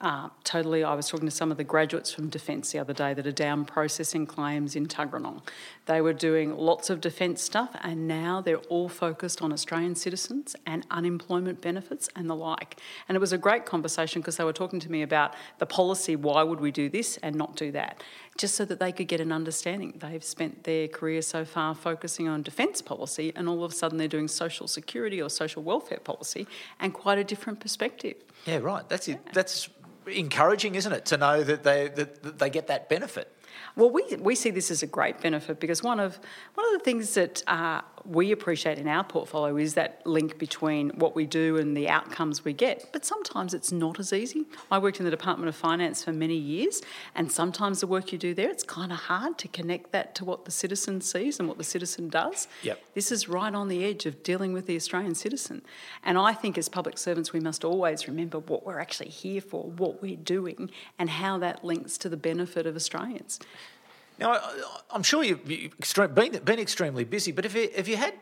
uh, 0.00 0.28
totally. 0.44 0.84
I 0.84 0.94
was 0.94 1.08
talking 1.08 1.26
to 1.26 1.34
some 1.34 1.50
of 1.50 1.56
the 1.56 1.64
graduates 1.64 2.12
from 2.12 2.28
Defence 2.28 2.72
the 2.72 2.78
other 2.78 2.92
day 2.92 3.14
that 3.14 3.26
are 3.26 3.32
down 3.32 3.64
processing 3.64 4.26
claims 4.26 4.76
in 4.76 4.86
Tuggeranong. 4.86 5.42
They 5.86 6.00
were 6.00 6.12
doing 6.12 6.56
lots 6.56 6.90
of 6.90 7.00
defence 7.00 7.40
stuff, 7.40 7.70
and 7.82 8.06
now 8.06 8.42
they're 8.42 8.58
all 8.68 8.88
focused 8.88 9.40
on 9.40 9.52
Australian 9.52 9.94
citizens 9.94 10.54
and 10.66 10.86
unemployment 10.90 11.62
benefits 11.62 12.10
and 12.14 12.28
the 12.28 12.34
like. 12.34 12.78
And 13.08 13.16
it 13.16 13.20
was 13.20 13.32
a 13.32 13.38
great 13.38 13.64
conversation 13.64 14.20
because 14.20 14.36
they 14.36 14.44
were 14.44 14.52
talking 14.52 14.80
to 14.80 14.90
me 14.90 15.02
about 15.02 15.34
the 15.58 15.66
policy 15.66 16.14
why 16.14 16.42
would 16.42 16.60
we 16.60 16.70
do 16.70 16.90
this 16.90 17.16
and 17.18 17.34
not 17.34 17.56
do 17.56 17.72
that? 17.72 18.02
Just 18.36 18.54
so 18.54 18.66
that 18.66 18.78
they 18.78 18.92
could 18.92 19.08
get 19.08 19.20
an 19.20 19.32
understanding. 19.32 19.94
They've 19.96 20.22
spent 20.22 20.64
their 20.64 20.88
career 20.88 21.22
so 21.22 21.46
far 21.46 21.74
focusing 21.74 22.28
on 22.28 22.42
defence 22.42 22.82
policy, 22.82 23.32
and 23.34 23.48
all 23.48 23.64
of 23.64 23.72
a 23.72 23.74
sudden 23.74 23.96
they're 23.96 24.08
doing 24.08 24.28
social 24.28 24.68
security 24.68 25.22
or 25.22 25.30
social 25.30 25.62
welfare 25.62 26.00
policy, 26.00 26.46
and 26.78 26.92
quite 26.92 27.18
a 27.18 27.24
different 27.24 27.60
perspective. 27.60 28.16
Yeah, 28.46 28.58
right. 28.58 28.88
That's 28.88 29.08
it. 29.08 29.20
That's 29.32 29.68
encouraging, 30.06 30.76
isn't 30.76 30.92
it, 30.92 31.04
to 31.06 31.16
know 31.16 31.42
that 31.42 31.64
they 31.64 31.88
that, 31.88 32.22
that 32.22 32.38
they 32.38 32.50
get 32.50 32.68
that 32.68 32.88
benefit? 32.88 33.32
Well, 33.74 33.90
we, 33.90 34.04
we 34.18 34.34
see 34.34 34.50
this 34.50 34.70
as 34.70 34.82
a 34.82 34.86
great 34.86 35.20
benefit 35.20 35.60
because 35.60 35.82
one 35.82 36.00
of 36.00 36.18
one 36.54 36.66
of 36.66 36.78
the 36.78 36.84
things 36.84 37.14
that 37.14 37.42
uh, 37.46 37.82
we 38.08 38.32
appreciate 38.32 38.78
in 38.78 38.88
our 38.88 39.04
portfolio 39.04 39.56
is 39.56 39.74
that 39.74 40.06
link 40.06 40.38
between 40.38 40.90
what 40.90 41.14
we 41.14 41.26
do 41.26 41.56
and 41.56 41.76
the 41.76 41.88
outcomes 41.88 42.44
we 42.44 42.52
get. 42.52 42.88
But 42.92 43.04
sometimes 43.04 43.54
it's 43.54 43.72
not 43.72 43.98
as 43.98 44.12
easy. 44.12 44.44
I 44.70 44.78
worked 44.78 44.98
in 44.98 45.04
the 45.04 45.10
Department 45.10 45.48
of 45.48 45.56
Finance 45.56 46.04
for 46.04 46.12
many 46.12 46.36
years, 46.36 46.82
and 47.14 47.30
sometimes 47.30 47.80
the 47.80 47.86
work 47.86 48.12
you 48.12 48.18
do 48.18 48.34
there, 48.34 48.50
it's 48.50 48.62
kind 48.62 48.92
of 48.92 48.98
hard 48.98 49.38
to 49.38 49.48
connect 49.48 49.92
that 49.92 50.14
to 50.16 50.24
what 50.24 50.44
the 50.44 50.50
citizen 50.50 51.00
sees 51.00 51.38
and 51.38 51.48
what 51.48 51.58
the 51.58 51.64
citizen 51.64 52.08
does. 52.08 52.48
Yep. 52.62 52.82
This 52.94 53.10
is 53.10 53.28
right 53.28 53.54
on 53.54 53.68
the 53.68 53.84
edge 53.84 54.06
of 54.06 54.22
dealing 54.22 54.52
with 54.52 54.66
the 54.66 54.76
Australian 54.76 55.14
citizen. 55.14 55.62
And 56.04 56.18
I 56.18 56.32
think 56.32 56.56
as 56.56 56.68
public 56.68 56.98
servants, 56.98 57.32
we 57.32 57.40
must 57.40 57.64
always 57.64 58.06
remember 58.08 58.38
what 58.38 58.64
we're 58.64 58.80
actually 58.80 59.10
here 59.10 59.40
for, 59.40 59.64
what 59.64 60.02
we're 60.02 60.16
doing, 60.16 60.70
and 60.98 61.10
how 61.10 61.38
that 61.38 61.64
links 61.64 61.98
to 61.98 62.08
the 62.08 62.16
benefit 62.16 62.66
of 62.66 62.76
Australians. 62.76 63.38
Now, 64.18 64.40
I'm 64.90 65.02
sure 65.02 65.22
you've 65.22 65.44
been, 65.44 66.38
been 66.44 66.58
extremely 66.58 67.04
busy, 67.04 67.32
but 67.32 67.44
if 67.44 67.54
you, 67.54 67.68
have 67.76 67.88
you 67.88 67.96
had 67.96 68.14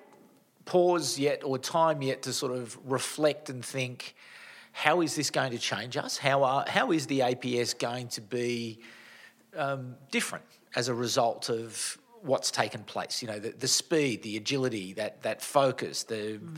pause 0.65 1.19
yet 1.19 1.45
or 1.45 1.59
time 1.59 2.03
yet 2.03 2.23
to 2.23 2.33
sort 2.33 2.53
of 2.53 2.79
reflect 2.85 3.51
and 3.51 3.65
think, 3.65 4.15
how 4.73 5.01
is 5.03 5.15
this 5.15 5.31
going 5.31 5.53
to 5.53 5.59
change 5.59 5.97
us? 5.97 6.19
How, 6.19 6.43
are, 6.43 6.65
how 6.67 6.91
is 6.91 7.07
the 7.07 7.21
APS 7.21 7.79
going 7.79 8.09
to 8.09 8.21
be 8.21 8.81
um, 9.57 9.95
different 10.11 10.45
as 10.75 10.89
a 10.89 10.95
result 10.95 11.49
of 11.49 11.99
what's 12.23 12.51
taken 12.51 12.83
place? 12.83 13.23
You 13.23 13.29
know, 13.29 13.39
the, 13.39 13.51
the 13.51 13.69
speed, 13.69 14.23
the 14.23 14.37
agility, 14.37 14.93
that, 14.95 15.23
that 15.23 15.43
focus, 15.43 16.05
the... 16.05 16.41
Mm 16.43 16.57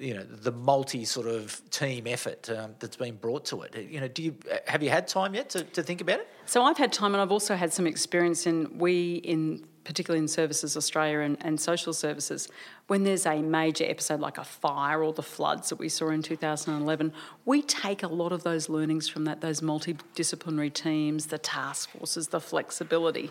you 0.00 0.14
know 0.14 0.22
the 0.22 0.50
multi 0.50 1.04
sort 1.04 1.26
of 1.26 1.62
team 1.70 2.06
effort 2.06 2.48
um, 2.50 2.74
that's 2.78 2.96
been 2.96 3.16
brought 3.16 3.44
to 3.46 3.62
it. 3.62 3.76
You 3.76 4.00
know, 4.00 4.08
do 4.08 4.22
you 4.22 4.34
have 4.66 4.82
you 4.82 4.90
had 4.90 5.06
time 5.06 5.34
yet 5.34 5.50
to, 5.50 5.62
to 5.62 5.82
think 5.82 6.00
about 6.00 6.20
it? 6.20 6.28
So 6.46 6.62
I've 6.62 6.78
had 6.78 6.92
time, 6.92 7.14
and 7.14 7.20
I've 7.20 7.30
also 7.30 7.54
had 7.54 7.72
some 7.72 7.86
experience 7.86 8.46
in 8.46 8.78
we 8.78 9.16
in 9.16 9.66
particularly 9.84 10.20
in 10.20 10.28
Services 10.28 10.76
Australia 10.76 11.20
and, 11.20 11.36
and 11.40 11.60
social 11.60 11.92
services, 11.92 12.48
when 12.90 13.04
there's 13.04 13.24
a 13.24 13.40
major 13.40 13.84
episode 13.84 14.18
like 14.18 14.36
a 14.36 14.42
fire 14.42 15.04
or 15.04 15.12
the 15.12 15.22
floods 15.22 15.68
that 15.68 15.76
we 15.76 15.88
saw 15.88 16.08
in 16.08 16.22
2011, 16.22 17.12
we 17.44 17.62
take 17.62 18.02
a 18.02 18.08
lot 18.08 18.32
of 18.32 18.42
those 18.42 18.68
learnings 18.68 19.08
from 19.08 19.26
that, 19.26 19.40
those 19.40 19.60
multidisciplinary 19.60 20.72
teams, 20.72 21.26
the 21.26 21.38
task 21.38 21.90
forces, 21.90 22.26
the 22.26 22.40
flexibility. 22.40 23.30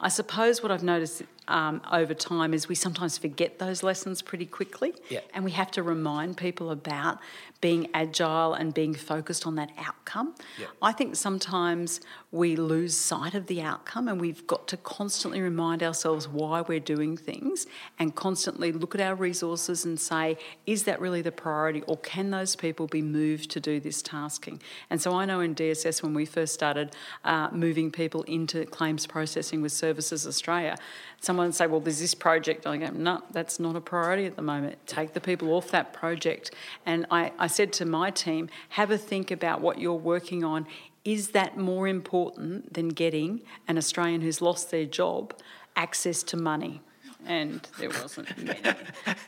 I 0.00 0.08
suppose 0.08 0.60
what 0.60 0.72
I've 0.72 0.82
noticed 0.82 1.22
um, 1.48 1.80
over 1.92 2.14
time 2.14 2.52
is 2.52 2.68
we 2.68 2.74
sometimes 2.74 3.16
forget 3.16 3.60
those 3.60 3.84
lessons 3.84 4.20
pretty 4.20 4.44
quickly. 4.44 4.92
Yeah. 5.08 5.20
And 5.32 5.44
we 5.44 5.52
have 5.52 5.70
to 5.72 5.84
remind 5.84 6.36
people 6.36 6.70
about 6.70 7.18
being 7.60 7.88
agile 7.94 8.52
and 8.52 8.74
being 8.74 8.94
focused 8.94 9.46
on 9.46 9.54
that 9.54 9.70
outcome. 9.78 10.34
Yeah. 10.58 10.66
I 10.82 10.92
think 10.92 11.16
sometimes 11.16 12.00
we 12.30 12.56
lose 12.56 12.96
sight 12.96 13.34
of 13.34 13.46
the 13.46 13.62
outcome 13.62 14.08
and 14.08 14.20
we've 14.20 14.46
got 14.46 14.68
to 14.68 14.76
constantly 14.76 15.40
remind 15.40 15.82
ourselves 15.82 16.28
why 16.28 16.60
we're 16.60 16.80
doing 16.80 17.16
things 17.16 17.66
and 17.98 18.14
constantly 18.14 18.72
look 18.72 18.95
at 19.00 19.06
our 19.06 19.14
resources 19.14 19.84
and 19.84 20.00
say, 20.00 20.38
is 20.66 20.84
that 20.84 21.00
really 21.00 21.22
the 21.22 21.32
priority 21.32 21.82
or 21.86 21.96
can 21.98 22.30
those 22.30 22.56
people 22.56 22.86
be 22.86 23.02
moved 23.02 23.50
to 23.50 23.60
do 23.60 23.78
this 23.78 24.02
tasking? 24.02 24.60
And 24.90 25.00
so 25.00 25.12
I 25.12 25.24
know 25.24 25.40
in 25.40 25.54
DSS 25.54 26.02
when 26.02 26.14
we 26.14 26.24
first 26.24 26.54
started 26.54 26.96
uh, 27.24 27.48
moving 27.52 27.90
people 27.90 28.22
into 28.22 28.64
claims 28.66 29.06
processing 29.06 29.62
with 29.62 29.72
Services 29.72 30.26
Australia, 30.26 30.76
someone 31.20 31.48
would 31.48 31.54
say, 31.54 31.66
well, 31.66 31.80
there's 31.80 32.00
this 32.00 32.14
project. 32.14 32.66
I 32.66 32.76
go, 32.76 32.88
no, 32.90 33.22
that's 33.30 33.60
not 33.60 33.76
a 33.76 33.80
priority 33.80 34.26
at 34.26 34.36
the 34.36 34.42
moment. 34.42 34.78
Take 34.86 35.12
the 35.12 35.20
people 35.20 35.52
off 35.52 35.70
that 35.70 35.92
project. 35.92 36.52
And 36.84 37.06
I, 37.10 37.32
I 37.38 37.46
said 37.46 37.72
to 37.74 37.84
my 37.84 38.10
team, 38.10 38.48
have 38.70 38.90
a 38.90 38.98
think 38.98 39.30
about 39.30 39.60
what 39.60 39.78
you're 39.78 39.94
working 39.94 40.44
on. 40.44 40.66
Is 41.04 41.30
that 41.30 41.56
more 41.56 41.86
important 41.86 42.74
than 42.74 42.88
getting 42.88 43.42
an 43.68 43.78
Australian 43.78 44.22
who's 44.22 44.42
lost 44.42 44.70
their 44.70 44.86
job 44.86 45.34
access 45.76 46.22
to 46.24 46.36
money? 46.36 46.80
And 47.26 47.68
there 47.78 47.90
wasn't 47.90 48.36
many. 48.44 48.60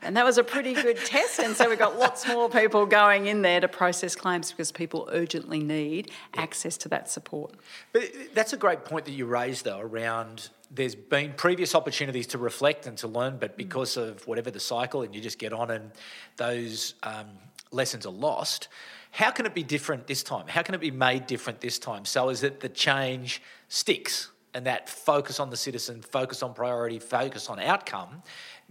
And 0.02 0.16
that 0.16 0.24
was 0.24 0.38
a 0.38 0.44
pretty 0.44 0.74
good 0.74 0.96
test. 1.04 1.40
And 1.40 1.54
so 1.56 1.68
we 1.68 1.76
got 1.76 1.98
lots 1.98 2.26
more 2.26 2.48
people 2.48 2.86
going 2.86 3.26
in 3.26 3.42
there 3.42 3.60
to 3.60 3.68
process 3.68 4.14
claims 4.14 4.50
because 4.50 4.72
people 4.72 5.08
urgently 5.12 5.60
need 5.60 6.10
access 6.36 6.76
to 6.78 6.88
that 6.90 7.10
support. 7.10 7.54
But 7.92 8.04
that's 8.34 8.52
a 8.52 8.56
great 8.56 8.84
point 8.84 9.04
that 9.06 9.12
you 9.12 9.26
raised, 9.26 9.64
though, 9.64 9.80
around 9.80 10.50
there's 10.70 10.94
been 10.94 11.32
previous 11.32 11.74
opportunities 11.74 12.26
to 12.28 12.38
reflect 12.38 12.86
and 12.86 12.96
to 12.98 13.08
learn, 13.08 13.38
but 13.38 13.56
because 13.56 13.96
of 13.96 14.26
whatever 14.26 14.50
the 14.50 14.60
cycle, 14.60 15.02
and 15.02 15.14
you 15.14 15.20
just 15.20 15.38
get 15.38 15.52
on 15.52 15.70
and 15.70 15.90
those 16.36 16.94
um, 17.02 17.26
lessons 17.70 18.06
are 18.06 18.12
lost. 18.12 18.68
How 19.10 19.30
can 19.30 19.46
it 19.46 19.54
be 19.54 19.62
different 19.62 20.06
this 20.06 20.22
time? 20.22 20.46
How 20.46 20.62
can 20.62 20.74
it 20.74 20.80
be 20.80 20.90
made 20.90 21.26
different 21.26 21.60
this 21.60 21.78
time? 21.78 22.04
So 22.04 22.28
is 22.28 22.42
it 22.42 22.60
the 22.60 22.68
change 22.68 23.42
sticks 23.68 24.30
and 24.58 24.66
that 24.66 24.88
focus 24.88 25.38
on 25.38 25.50
the 25.50 25.56
citizen, 25.56 26.02
focus 26.02 26.42
on 26.42 26.52
priority, 26.52 26.98
focus 26.98 27.48
on 27.48 27.60
outcome 27.60 28.24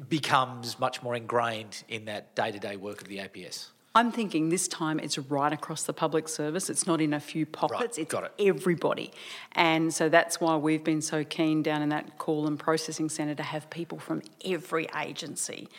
becomes 0.09 0.77
much 0.79 1.01
more 1.01 1.15
ingrained 1.15 1.81
in 1.87 2.03
that 2.03 2.35
day 2.35 2.51
to 2.51 2.59
day 2.59 2.75
work 2.75 3.01
of 3.01 3.07
the 3.07 3.19
APS? 3.19 3.67
I'm 3.95 4.11
thinking 4.11 4.49
this 4.49 4.67
time 4.67 4.99
it's 4.99 5.17
right 5.17 5.53
across 5.53 5.83
the 5.83 5.93
public 5.93 6.27
service. 6.27 6.69
It's 6.69 6.85
not 6.85 6.99
in 6.99 7.13
a 7.13 7.21
few 7.21 7.45
pockets, 7.45 7.97
Right, 7.97 7.99
it's 7.99 8.11
got 8.11 8.25
it. 8.25 8.33
everybody. 8.37 9.11
And 9.53 9.93
so 9.93 10.09
that's 10.09 10.41
why 10.41 10.57
we've 10.57 10.83
been 10.83 11.01
so 11.01 11.23
keen 11.23 11.63
down 11.63 11.81
in 11.81 11.87
that 11.89 12.17
call 12.17 12.47
and 12.47 12.59
processing 12.59 13.07
centre 13.07 13.35
to 13.35 13.43
have 13.43 13.69
people 13.69 13.97
from 13.97 14.21
every 14.43 14.89
agency. 14.99 15.69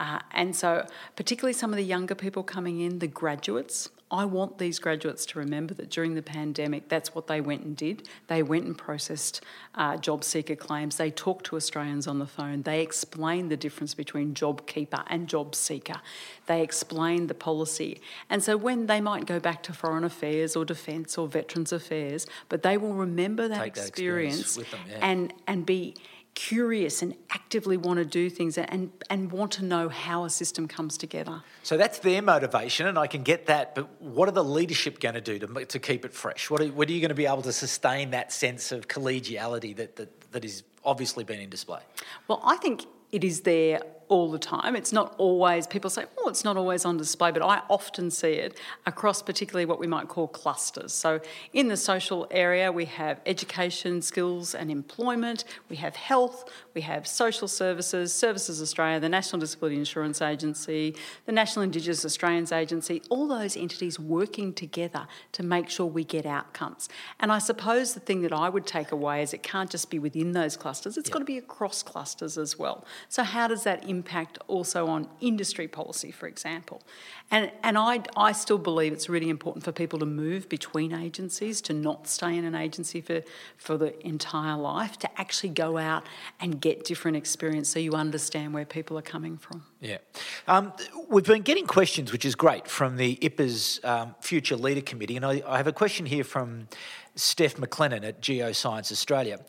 Uh, 0.00 0.18
and 0.32 0.56
so, 0.56 0.84
particularly 1.14 1.52
some 1.52 1.70
of 1.70 1.76
the 1.76 1.84
younger 1.84 2.16
people 2.16 2.42
coming 2.42 2.80
in, 2.80 2.98
the 2.98 3.06
graduates, 3.06 3.90
I 4.12 4.26
want 4.26 4.58
these 4.58 4.78
graduates 4.78 5.24
to 5.26 5.38
remember 5.38 5.72
that 5.74 5.88
during 5.88 6.14
the 6.14 6.22
pandemic, 6.22 6.90
that's 6.90 7.14
what 7.14 7.28
they 7.28 7.40
went 7.40 7.62
and 7.62 7.74
did. 7.74 8.06
They 8.26 8.42
went 8.42 8.66
and 8.66 8.76
processed 8.76 9.40
uh, 9.74 9.96
job 9.96 10.22
seeker 10.22 10.54
claims. 10.54 10.98
They 10.98 11.10
talked 11.10 11.46
to 11.46 11.56
Australians 11.56 12.06
on 12.06 12.18
the 12.18 12.26
phone. 12.26 12.60
They 12.60 12.82
explained 12.82 13.50
the 13.50 13.56
difference 13.56 13.94
between 13.94 14.34
job 14.34 14.66
keeper 14.66 15.02
and 15.06 15.28
job 15.28 15.54
seeker. 15.54 16.02
They 16.46 16.62
explained 16.62 17.30
the 17.30 17.34
policy. 17.34 18.02
And 18.28 18.44
so 18.44 18.58
when 18.58 18.86
they 18.86 19.00
might 19.00 19.24
go 19.24 19.40
back 19.40 19.62
to 19.64 19.72
Foreign 19.72 20.04
Affairs 20.04 20.54
or 20.56 20.66
Defence 20.66 21.16
or 21.16 21.26
Veterans 21.26 21.72
Affairs, 21.72 22.26
but 22.50 22.62
they 22.62 22.76
will 22.76 22.92
remember 22.92 23.48
that 23.48 23.62
Take 23.62 23.74
that 23.74 23.88
experience, 23.88 24.40
experience 24.40 24.56
with 24.58 24.70
them, 24.72 24.80
yeah. 24.90 25.10
and, 25.10 25.32
and 25.46 25.64
be 25.64 25.94
curious 26.34 27.02
and 27.02 27.14
actively 27.30 27.76
want 27.76 27.98
to 27.98 28.04
do 28.04 28.30
things 28.30 28.56
and, 28.56 28.90
and 29.10 29.30
want 29.30 29.52
to 29.52 29.64
know 29.64 29.88
how 29.88 30.24
a 30.24 30.30
system 30.30 30.66
comes 30.66 30.96
together. 30.96 31.42
So 31.62 31.76
that's 31.76 31.98
their 31.98 32.22
motivation, 32.22 32.86
and 32.86 32.98
I 32.98 33.06
can 33.06 33.22
get 33.22 33.46
that. 33.46 33.74
But 33.74 34.00
what 34.00 34.28
are 34.28 34.32
the 34.32 34.44
leadership 34.44 35.00
going 35.00 35.14
to 35.14 35.20
do 35.20 35.38
to, 35.38 35.64
to 35.66 35.78
keep 35.78 36.04
it 36.04 36.14
fresh? 36.14 36.50
What 36.50 36.60
are, 36.60 36.66
what 36.66 36.88
are 36.88 36.92
you 36.92 37.00
going 37.00 37.10
to 37.10 37.14
be 37.14 37.26
able 37.26 37.42
to 37.42 37.52
sustain 37.52 38.10
that 38.10 38.32
sense 38.32 38.72
of 38.72 38.88
collegiality 38.88 39.76
that, 39.76 39.96
that, 39.96 40.32
that 40.32 40.44
is 40.44 40.62
obviously 40.84 41.24
been 41.24 41.40
in 41.40 41.50
display? 41.50 41.80
Well, 42.28 42.40
I 42.44 42.56
think 42.56 42.86
it 43.10 43.24
is 43.24 43.42
there 43.42 43.80
all 44.12 44.30
the 44.30 44.38
time. 44.38 44.76
It's 44.76 44.92
not 44.92 45.14
always, 45.16 45.66
people 45.66 45.88
say, 45.88 46.04
oh, 46.18 46.28
it's 46.28 46.44
not 46.44 46.58
always 46.58 46.84
on 46.84 46.98
display, 46.98 47.30
but 47.30 47.40
I 47.40 47.62
often 47.70 48.10
see 48.10 48.32
it 48.32 48.58
across 48.84 49.22
particularly 49.22 49.64
what 49.64 49.78
we 49.78 49.86
might 49.86 50.08
call 50.08 50.28
clusters. 50.28 50.92
So 50.92 51.18
in 51.54 51.68
the 51.68 51.78
social 51.78 52.26
area, 52.30 52.70
we 52.70 52.84
have 52.84 53.22
education, 53.24 54.02
skills, 54.02 54.54
and 54.54 54.70
employment, 54.70 55.44
we 55.70 55.76
have 55.76 55.96
health, 55.96 56.50
we 56.74 56.82
have 56.82 57.06
social 57.06 57.48
services, 57.48 58.12
Services 58.12 58.60
Australia, 58.60 59.00
the 59.00 59.08
National 59.08 59.40
Disability 59.40 59.76
Insurance 59.78 60.20
Agency, 60.20 60.94
the 61.24 61.32
National 61.32 61.62
Indigenous 61.62 62.04
Australians 62.04 62.52
Agency, 62.52 63.00
all 63.08 63.26
those 63.26 63.56
entities 63.56 63.98
working 63.98 64.52
together 64.52 65.06
to 65.32 65.42
make 65.42 65.70
sure 65.70 65.86
we 65.86 66.04
get 66.04 66.26
outcomes. 66.26 66.90
And 67.18 67.32
I 67.32 67.38
suppose 67.38 67.94
the 67.94 68.00
thing 68.00 68.20
that 68.20 68.32
I 68.34 68.50
would 68.50 68.66
take 68.66 68.92
away 68.92 69.22
is 69.22 69.32
it 69.32 69.42
can't 69.42 69.70
just 69.70 69.88
be 69.88 69.98
within 69.98 70.32
those 70.32 70.54
clusters, 70.58 70.98
It's 70.98 71.08
got 71.08 71.20
to 71.20 71.24
be 71.24 71.38
across 71.38 71.82
clusters 71.82 72.36
as 72.36 72.58
well. 72.58 72.84
So, 73.08 73.22
how 73.22 73.48
does 73.48 73.64
that 73.64 73.88
impact 73.88 74.01
also 74.48 74.86
on 74.86 75.08
industry 75.20 75.68
policy, 75.68 76.10
for 76.10 76.26
example? 76.26 76.82
And, 77.30 77.50
and 77.62 77.78
I, 77.78 78.02
I 78.16 78.32
still 78.32 78.58
believe 78.58 78.92
it's 78.92 79.08
really 79.08 79.30
important 79.30 79.64
for 79.64 79.72
people 79.72 79.98
to 80.00 80.06
move 80.06 80.48
between 80.48 80.92
agencies, 80.92 81.60
to 81.62 81.72
not 81.72 82.06
stay 82.06 82.36
in 82.36 82.44
an 82.44 82.54
agency 82.54 83.00
for, 83.00 83.22
for 83.56 83.76
the 83.76 83.98
entire 84.06 84.56
life, 84.56 84.98
to 84.98 85.20
actually 85.20 85.50
go 85.50 85.78
out 85.78 86.04
and 86.40 86.60
get 86.60 86.84
different 86.84 87.16
experience 87.16 87.68
so 87.68 87.78
you 87.78 87.92
understand 87.92 88.52
where 88.54 88.64
people 88.64 88.98
are 88.98 89.02
coming 89.02 89.36
from. 89.38 89.64
Yeah. 89.82 89.98
Um, 90.46 90.72
we've 91.08 91.24
been 91.24 91.42
getting 91.42 91.66
questions, 91.66 92.12
which 92.12 92.24
is 92.24 92.36
great, 92.36 92.68
from 92.68 92.96
the 92.96 93.16
IPA's 93.16 93.80
um, 93.82 94.14
Future 94.20 94.54
Leader 94.54 94.80
Committee. 94.80 95.16
And 95.16 95.26
I, 95.26 95.42
I 95.44 95.56
have 95.56 95.66
a 95.66 95.72
question 95.72 96.06
here 96.06 96.22
from 96.22 96.68
Steph 97.16 97.56
McLennan 97.56 98.04
at 98.04 98.20
Geoscience 98.20 98.92
Australia. 98.92 99.40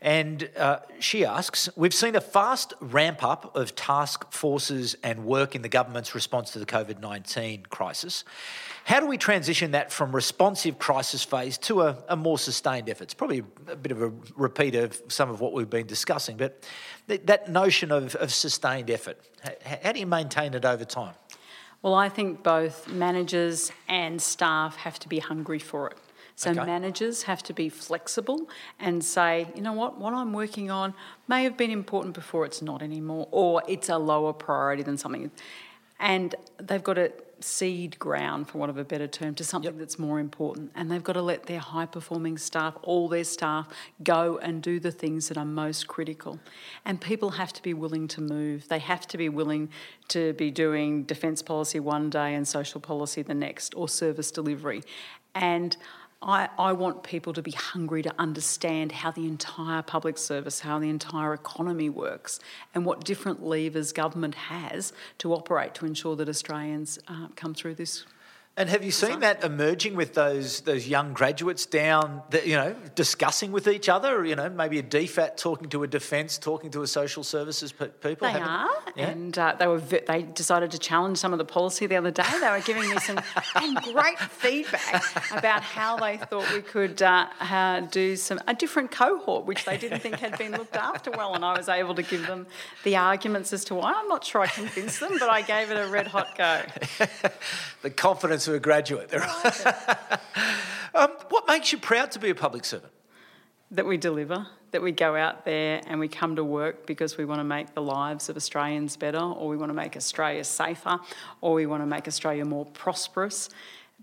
And 0.00 0.48
uh, 0.56 0.78
she 1.00 1.24
asks 1.24 1.68
We've 1.74 1.92
seen 1.92 2.14
a 2.14 2.20
fast 2.20 2.72
ramp 2.78 3.24
up 3.24 3.56
of 3.56 3.74
task 3.74 4.32
forces 4.32 4.96
and 5.02 5.24
work 5.24 5.56
in 5.56 5.62
the 5.62 5.68
government's 5.68 6.14
response 6.14 6.52
to 6.52 6.60
the 6.60 6.66
COVID 6.66 7.00
19 7.00 7.64
crisis. 7.68 8.22
How 8.84 9.00
do 9.00 9.06
we 9.06 9.18
transition 9.18 9.72
that 9.72 9.92
from 9.92 10.14
responsive 10.14 10.78
crisis 10.78 11.22
phase 11.22 11.58
to 11.58 11.82
a, 11.82 11.98
a, 12.08 12.16
more 12.16 12.38
sustained 12.38 12.88
effort? 12.88 13.04
It's 13.04 13.14
probably 13.14 13.42
a 13.68 13.76
bit 13.76 13.92
of 13.92 14.02
a 14.02 14.12
repeat 14.36 14.74
of 14.74 15.00
some 15.08 15.30
of 15.30 15.40
what 15.40 15.52
we've 15.52 15.70
been 15.70 15.86
discussing, 15.86 16.36
but 16.36 16.64
th- 17.06 17.22
that 17.26 17.48
notion 17.50 17.92
of, 17.92 18.14
of 18.16 18.32
sustained 18.32 18.90
effort, 18.90 19.18
how, 19.42 19.76
how 19.84 19.92
do 19.92 20.00
you 20.00 20.06
maintain 20.06 20.54
it 20.54 20.64
over 20.64 20.84
time? 20.84 21.14
Well, 21.82 21.94
I 21.94 22.08
think 22.08 22.42
both 22.42 22.88
managers 22.88 23.72
and 23.88 24.20
staff 24.20 24.76
have 24.76 24.98
to 25.00 25.08
be 25.08 25.18
hungry 25.18 25.58
for 25.58 25.88
it. 25.90 25.96
So 26.36 26.50
Okay. 26.52 26.64
managers 26.64 27.24
have 27.24 27.42
to 27.44 27.52
be 27.52 27.68
flexible 27.68 28.48
and 28.78 29.04
say, 29.04 29.46
you 29.54 29.60
know 29.60 29.74
what, 29.74 29.98
what 29.98 30.14
I'm 30.14 30.32
working 30.32 30.70
on 30.70 30.94
may 31.28 31.44
have 31.44 31.56
been 31.58 31.70
important 31.70 32.14
before 32.14 32.46
it's 32.46 32.62
not 32.62 32.80
anymore, 32.80 33.28
or 33.30 33.62
it's 33.68 33.90
a 33.90 33.98
lower 33.98 34.32
priority 34.32 34.82
than 34.82 34.96
something. 34.96 35.30
And 35.98 36.34
they've 36.58 36.82
got 36.82 36.94
to 36.94 37.12
cede 37.44 37.98
ground, 37.98 38.48
for 38.48 38.58
want 38.58 38.70
of 38.70 38.78
a 38.78 38.84
better 38.84 39.06
term, 39.06 39.34
to 39.34 39.44
something 39.44 39.78
that's 39.78 39.98
more 39.98 40.20
important. 40.20 40.70
And 40.74 40.90
they've 40.90 41.02
got 41.02 41.14
to 41.14 41.22
let 41.22 41.44
their 41.44 41.58
high 41.58 41.86
performing 41.86 42.38
staff, 42.38 42.76
all 42.82 43.08
their 43.08 43.24
staff, 43.24 43.68
go 44.02 44.38
and 44.38 44.62
do 44.62 44.80
the 44.80 44.90
things 44.90 45.28
that 45.28 45.38
are 45.38 45.44
most 45.44 45.88
critical. 45.88 46.40
And 46.84 47.00
people 47.00 47.30
have 47.30 47.52
to 47.54 47.62
be 47.62 47.74
willing 47.74 48.08
to 48.08 48.20
move. 48.20 48.68
They 48.68 48.78
have 48.78 49.06
to 49.08 49.18
be 49.18 49.28
willing 49.28 49.70
to 50.08 50.32
be 50.34 50.50
doing 50.50 51.04
defence 51.04 51.42
policy 51.42 51.80
one 51.80 52.10
day 52.10 52.34
and 52.34 52.46
social 52.46 52.80
policy 52.80 53.22
the 53.22 53.34
next, 53.34 53.74
or 53.74 53.88
service 53.88 54.30
delivery. 54.30 54.82
And 55.34 55.76
I, 56.22 56.50
I 56.58 56.72
want 56.72 57.02
people 57.02 57.32
to 57.32 57.40
be 57.40 57.52
hungry 57.52 58.02
to 58.02 58.12
understand 58.18 58.92
how 58.92 59.10
the 59.10 59.26
entire 59.26 59.80
public 59.80 60.18
service, 60.18 60.60
how 60.60 60.78
the 60.78 60.90
entire 60.90 61.32
economy 61.32 61.88
works, 61.88 62.40
and 62.74 62.84
what 62.84 63.04
different 63.04 63.42
levers 63.42 63.92
government 63.92 64.34
has 64.34 64.92
to 65.18 65.32
operate 65.32 65.74
to 65.76 65.86
ensure 65.86 66.16
that 66.16 66.28
Australians 66.28 66.98
uh, 67.08 67.28
come 67.36 67.54
through 67.54 67.76
this. 67.76 68.04
And 68.60 68.68
have 68.68 68.84
you 68.84 68.90
seen 68.90 69.20
that 69.20 69.42
emerging 69.42 69.96
with 69.96 70.12
those 70.12 70.60
those 70.60 70.86
young 70.86 71.14
graduates 71.14 71.64
down, 71.64 72.20
the, 72.28 72.46
you 72.46 72.56
know, 72.56 72.76
discussing 72.94 73.52
with 73.52 73.66
each 73.66 73.88
other? 73.88 74.22
You 74.22 74.36
know, 74.36 74.50
maybe 74.50 74.78
a 74.78 74.82
DFAT 74.82 75.38
talking 75.38 75.70
to 75.70 75.82
a 75.82 75.86
defence, 75.86 76.36
talking 76.36 76.70
to 76.72 76.82
a 76.82 76.86
social 76.86 77.24
services 77.24 77.72
pe- 77.72 77.88
people. 77.88 78.30
They 78.30 78.38
are, 78.38 78.68
Yeah? 78.96 79.08
and 79.08 79.38
uh, 79.38 79.56
they 79.58 79.66
were. 79.66 79.78
ve- 79.78 80.02
They 80.06 80.24
decided 80.24 80.72
to 80.72 80.78
challenge 80.78 81.16
some 81.16 81.32
of 81.32 81.38
the 81.38 81.44
policy 81.46 81.86
the 81.86 81.96
other 81.96 82.10
day. 82.10 82.22
They 82.38 82.50
were 82.50 82.60
giving 82.60 82.86
me 82.90 82.98
some 82.98 83.18
great 83.94 84.18
feedback 84.18 85.04
about 85.32 85.62
how 85.62 85.96
they 85.96 86.18
thought 86.18 86.52
we 86.52 86.60
could 86.60 87.00
uh, 87.00 87.28
uh, 87.40 87.80
do 87.80 88.14
some 88.14 88.40
a 88.46 88.52
different 88.52 88.90
cohort, 88.90 89.46
which 89.46 89.64
they 89.64 89.78
didn't 89.78 90.00
think 90.00 90.16
had 90.16 90.36
been 90.36 90.52
looked 90.52 90.76
after 90.76 91.10
well. 91.10 91.34
And 91.34 91.46
I 91.46 91.56
was 91.56 91.70
able 91.70 91.94
to 91.94 92.02
give 92.02 92.26
them 92.26 92.46
the 92.84 92.96
arguments 92.96 93.54
as 93.54 93.64
to 93.66 93.74
why. 93.74 93.94
I'm 93.96 94.08
not 94.08 94.22
sure 94.22 94.42
I 94.42 94.48
convinced 94.48 95.00
them, 95.00 95.16
but 95.18 95.30
I 95.30 95.40
gave 95.40 95.70
it 95.70 95.78
a 95.78 95.86
red 95.88 96.08
hot 96.08 96.36
go. 96.36 96.60
the 97.82 97.88
confidence 97.88 98.49
a 98.54 98.60
graduate. 98.60 99.12
um, 100.94 101.10
what 101.28 101.46
makes 101.48 101.72
you 101.72 101.78
proud 101.78 102.10
to 102.12 102.18
be 102.18 102.30
a 102.30 102.34
public 102.34 102.64
servant? 102.64 102.92
That 103.70 103.86
we 103.86 103.96
deliver, 103.96 104.46
that 104.72 104.82
we 104.82 104.92
go 104.92 105.16
out 105.16 105.44
there 105.44 105.80
and 105.86 106.00
we 106.00 106.08
come 106.08 106.36
to 106.36 106.44
work 106.44 106.86
because 106.86 107.16
we 107.16 107.24
want 107.24 107.40
to 107.40 107.44
make 107.44 107.74
the 107.74 107.82
lives 107.82 108.28
of 108.28 108.36
Australians 108.36 108.96
better, 108.96 109.20
or 109.20 109.48
we 109.48 109.56
want 109.56 109.70
to 109.70 109.74
make 109.74 109.96
Australia 109.96 110.44
safer, 110.44 110.98
or 111.40 111.54
we 111.54 111.66
want 111.66 111.82
to 111.82 111.86
make 111.86 112.08
Australia 112.08 112.44
more 112.44 112.66
prosperous. 112.66 113.48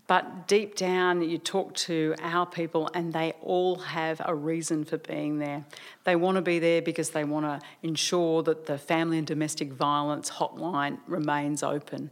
But 0.05 0.47
deep 0.47 0.75
down, 0.75 1.21
you 1.21 1.38
talk 1.38 1.73
to 1.73 2.15
our 2.21 2.45
people, 2.45 2.89
and 2.93 3.12
they 3.12 3.33
all 3.41 3.75
have 3.77 4.21
a 4.23 4.33
reason 4.33 4.86
for 4.86 4.97
being 4.97 5.39
there. 5.39 5.65
They 6.05 6.15
want 6.15 6.36
to 6.36 6.41
be 6.41 6.60
there 6.60 6.81
because 6.81 7.10
they 7.10 7.25
want 7.25 7.45
to 7.45 7.67
ensure 7.83 8.41
that 8.43 8.67
the 8.67 8.77
family 8.77 9.17
and 9.17 9.27
domestic 9.27 9.73
violence 9.73 10.29
hotline 10.29 10.99
remains 11.07 11.62
open. 11.62 12.12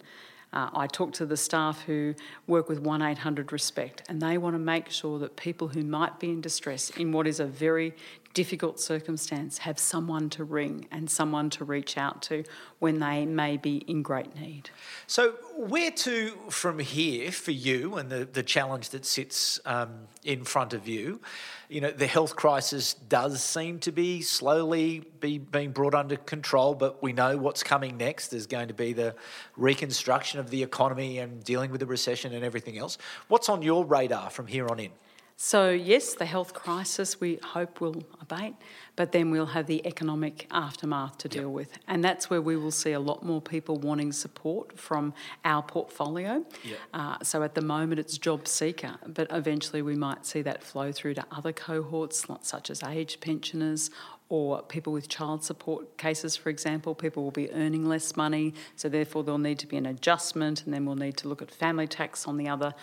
Uh, 0.55 0.69
I 0.73 0.87
talk 0.87 1.11
to 1.13 1.25
the 1.25 1.35
staff 1.35 1.81
who 1.81 2.15
work 2.47 2.69
with 2.69 2.79
1 2.79 3.01
800 3.01 3.51
Respect, 3.51 4.03
and 4.07 4.21
they 4.21 4.37
want 4.37 4.55
to 4.55 4.59
make 4.59 4.89
sure 4.89 5.19
that 5.19 5.35
people 5.35 5.67
who 5.67 5.83
might 5.83 6.19
be 6.19 6.29
in 6.29 6.41
distress 6.41 6.89
in 6.91 7.11
what 7.11 7.27
is 7.27 7.41
a 7.41 7.45
very 7.45 7.93
difficult 8.35 8.79
circumstance 8.81 9.59
have 9.59 9.79
someone 9.79 10.29
to 10.29 10.43
ring 10.43 10.87
and 10.91 11.09
someone 11.09 11.49
to 11.49 11.63
reach 11.63 11.97
out 11.97 12.21
to 12.21 12.43
when 12.79 12.99
they 12.99 13.25
may 13.25 13.55
be 13.55 13.77
in 13.77 14.03
great 14.03 14.35
need. 14.35 14.69
So, 15.07 15.35
where 15.55 15.89
to 15.89 16.37
from 16.49 16.79
here 16.79 17.31
for 17.31 17.51
you 17.51 17.95
and 17.95 18.11
the, 18.11 18.25
the 18.25 18.43
challenge 18.43 18.89
that 18.89 19.05
sits 19.05 19.59
um, 19.65 19.89
in 20.23 20.43
front 20.43 20.73
of 20.73 20.87
you? 20.87 21.21
You 21.69 21.81
know, 21.81 21.91
the 21.91 22.07
health 22.07 22.35
crisis 22.35 22.93
does 22.93 23.41
seem 23.41 23.79
to 23.79 23.91
be 23.91 24.21
slowly 24.21 25.05
be 25.21 25.37
being 25.39 25.71
brought 25.71 25.95
under 25.95 26.17
control, 26.17 26.75
but 26.75 27.01
we 27.01 27.13
know 27.13 27.37
what's 27.37 27.63
coming 27.63 27.95
next. 27.97 28.27
There's 28.27 28.47
going 28.47 28.67
to 28.67 28.73
be 28.73 28.91
the 28.91 29.15
reconstruction 29.55 30.41
of 30.41 30.49
the 30.49 30.61
economy 30.61 31.19
and 31.19 31.41
dealing 31.43 31.71
with 31.71 31.79
the 31.79 31.87
recession 31.87 32.33
and 32.33 32.43
everything 32.43 32.77
else. 32.77 32.97
What's 33.29 33.47
on 33.47 33.61
your 33.61 33.85
radar 33.85 34.29
from 34.29 34.47
here 34.47 34.67
on 34.67 34.79
in? 34.79 34.91
So, 35.37 35.69
yes, 35.69 36.13
the 36.13 36.25
health 36.25 36.53
crisis 36.53 37.19
we 37.19 37.39
hope 37.43 37.81
will 37.81 38.03
abate, 38.21 38.55
but 38.95 39.11
then 39.11 39.31
we'll 39.31 39.47
have 39.47 39.67
the 39.67 39.85
economic 39.85 40.47
aftermath 40.49 41.17
to 41.19 41.27
deal 41.27 41.49
yep. 41.49 41.51
with. 41.51 41.77
And 41.89 42.01
that's 42.01 42.29
where 42.29 42.41
we 42.41 42.55
will 42.55 42.71
see 42.71 42.93
a 42.93 43.01
lot 43.01 43.21
more 43.23 43.41
people 43.41 43.77
wanting 43.77 44.13
support 44.13 44.79
from 44.79 45.13
our 45.43 45.61
portfolio. 45.61 46.45
Yep. 46.63 46.77
Uh, 46.93 47.17
so, 47.21 47.43
at 47.43 47.53
the 47.53 47.61
moment, 47.61 47.99
it's 47.99 48.17
job 48.17 48.47
seeker, 48.47 48.95
but 49.05 49.27
eventually 49.29 49.81
we 49.81 49.95
might 49.95 50.25
see 50.25 50.41
that 50.43 50.63
flow 50.63 50.93
through 50.93 51.15
to 51.15 51.25
other 51.33 51.51
cohorts, 51.51 52.25
such 52.41 52.69
as 52.69 52.81
age 52.81 53.19
pensioners 53.19 53.89
or 54.29 54.63
people 54.63 54.91
with 54.91 55.07
child 55.07 55.43
support 55.43 55.97
cases, 55.97 56.35
for 56.35 56.49
example, 56.49 56.95
people 56.95 57.23
will 57.23 57.31
be 57.31 57.51
earning 57.51 57.85
less 57.85 58.15
money, 58.15 58.53
so 58.75 58.89
therefore 58.89 59.23
there'll 59.23 59.37
need 59.37 59.59
to 59.59 59.67
be 59.67 59.77
an 59.77 59.85
adjustment, 59.85 60.65
and 60.65 60.73
then 60.73 60.85
we'll 60.85 60.95
need 60.95 61.15
to 61.15 61.27
look 61.27 61.43
at 61.43 61.51
family 61.51 61.87
tax 61.87 62.27
on 62.27 62.37
the 62.37 62.47
other 62.47 62.73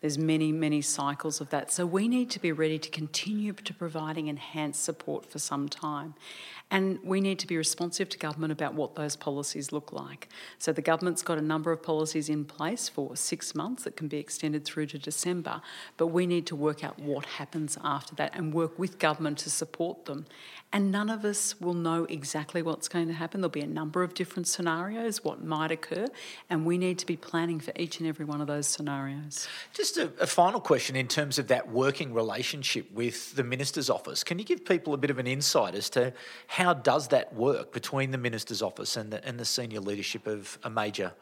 there's 0.00 0.16
many, 0.16 0.50
many 0.50 0.80
cycles 0.80 1.40
of 1.40 1.50
that. 1.50 1.70
So 1.70 1.84
we 1.84 2.08
need 2.08 2.30
to 2.30 2.40
be 2.40 2.52
ready 2.52 2.78
to 2.78 2.88
continue 2.88 3.52
to 3.52 3.74
providing 3.74 4.28
enhanced 4.28 4.82
support 4.82 5.26
for 5.26 5.38
some 5.38 5.68
time. 5.68 6.14
And 6.70 7.00
we 7.02 7.20
need 7.20 7.38
to 7.40 7.46
be 7.46 7.56
responsive 7.56 8.08
to 8.10 8.18
government 8.18 8.52
about 8.52 8.74
what 8.74 8.94
those 8.94 9.16
policies 9.16 9.72
look 9.72 9.92
like. 9.92 10.28
So 10.58 10.72
the 10.72 10.82
government's 10.82 11.22
got 11.22 11.36
a 11.36 11.42
number 11.42 11.72
of 11.72 11.82
policies 11.82 12.28
in 12.28 12.44
place 12.44 12.88
for 12.88 13.16
six 13.16 13.54
months 13.54 13.84
that 13.84 13.96
can 13.96 14.06
be 14.08 14.18
extended 14.18 14.64
through 14.64 14.86
to 14.86 14.98
December, 14.98 15.62
but 15.96 16.08
we 16.08 16.26
need 16.26 16.46
to 16.46 16.56
work 16.56 16.84
out 16.84 16.98
what 16.98 17.24
happens 17.24 17.76
after 17.82 18.14
that 18.16 18.36
and 18.36 18.54
work 18.54 18.78
with 18.78 18.98
government 18.98 19.38
to 19.38 19.50
support 19.50 20.04
them. 20.04 20.26
And 20.72 20.92
none 20.92 21.10
of 21.10 21.24
us 21.24 21.60
will 21.60 21.74
know 21.74 22.04
exactly 22.04 22.62
what's 22.62 22.86
going 22.86 23.08
to 23.08 23.14
happen. 23.14 23.40
There'll 23.40 23.50
be 23.50 23.60
a 23.60 23.66
number 23.66 24.04
of 24.04 24.14
different 24.14 24.46
scenarios, 24.46 25.24
what 25.24 25.42
might 25.42 25.72
occur, 25.72 26.06
and 26.48 26.64
we 26.64 26.78
need 26.78 26.98
to 27.00 27.06
be 27.06 27.16
planning 27.16 27.58
for 27.58 27.72
each 27.74 27.98
and 27.98 28.08
every 28.08 28.24
one 28.24 28.40
of 28.40 28.46
those 28.46 28.68
scenarios. 28.68 29.48
Just 29.72 29.96
a, 29.96 30.12
a 30.20 30.28
final 30.28 30.60
question 30.60 30.94
in 30.94 31.08
terms 31.08 31.40
of 31.40 31.48
that 31.48 31.68
working 31.70 32.14
relationship 32.14 32.90
with 32.92 33.34
the 33.34 33.42
Minister's 33.42 33.90
office. 33.90 34.22
Can 34.22 34.38
you 34.38 34.44
give 34.44 34.64
people 34.64 34.94
a 34.94 34.96
bit 34.96 35.10
of 35.10 35.18
an 35.18 35.26
insight 35.26 35.74
as 35.74 35.90
to 35.90 36.12
how 36.46 36.59
does 36.74 37.08
that 37.08 37.34
work 37.34 37.72
between 37.72 38.10
the 38.10 38.18
Minister's 38.18 38.62
office 38.62 38.96
and 38.96 39.12
the, 39.12 39.24
and 39.24 39.38
the 39.38 39.44
senior 39.44 39.80
leadership 39.80 40.26
of 40.26 40.58
a 40.62 40.70
major 40.70 41.12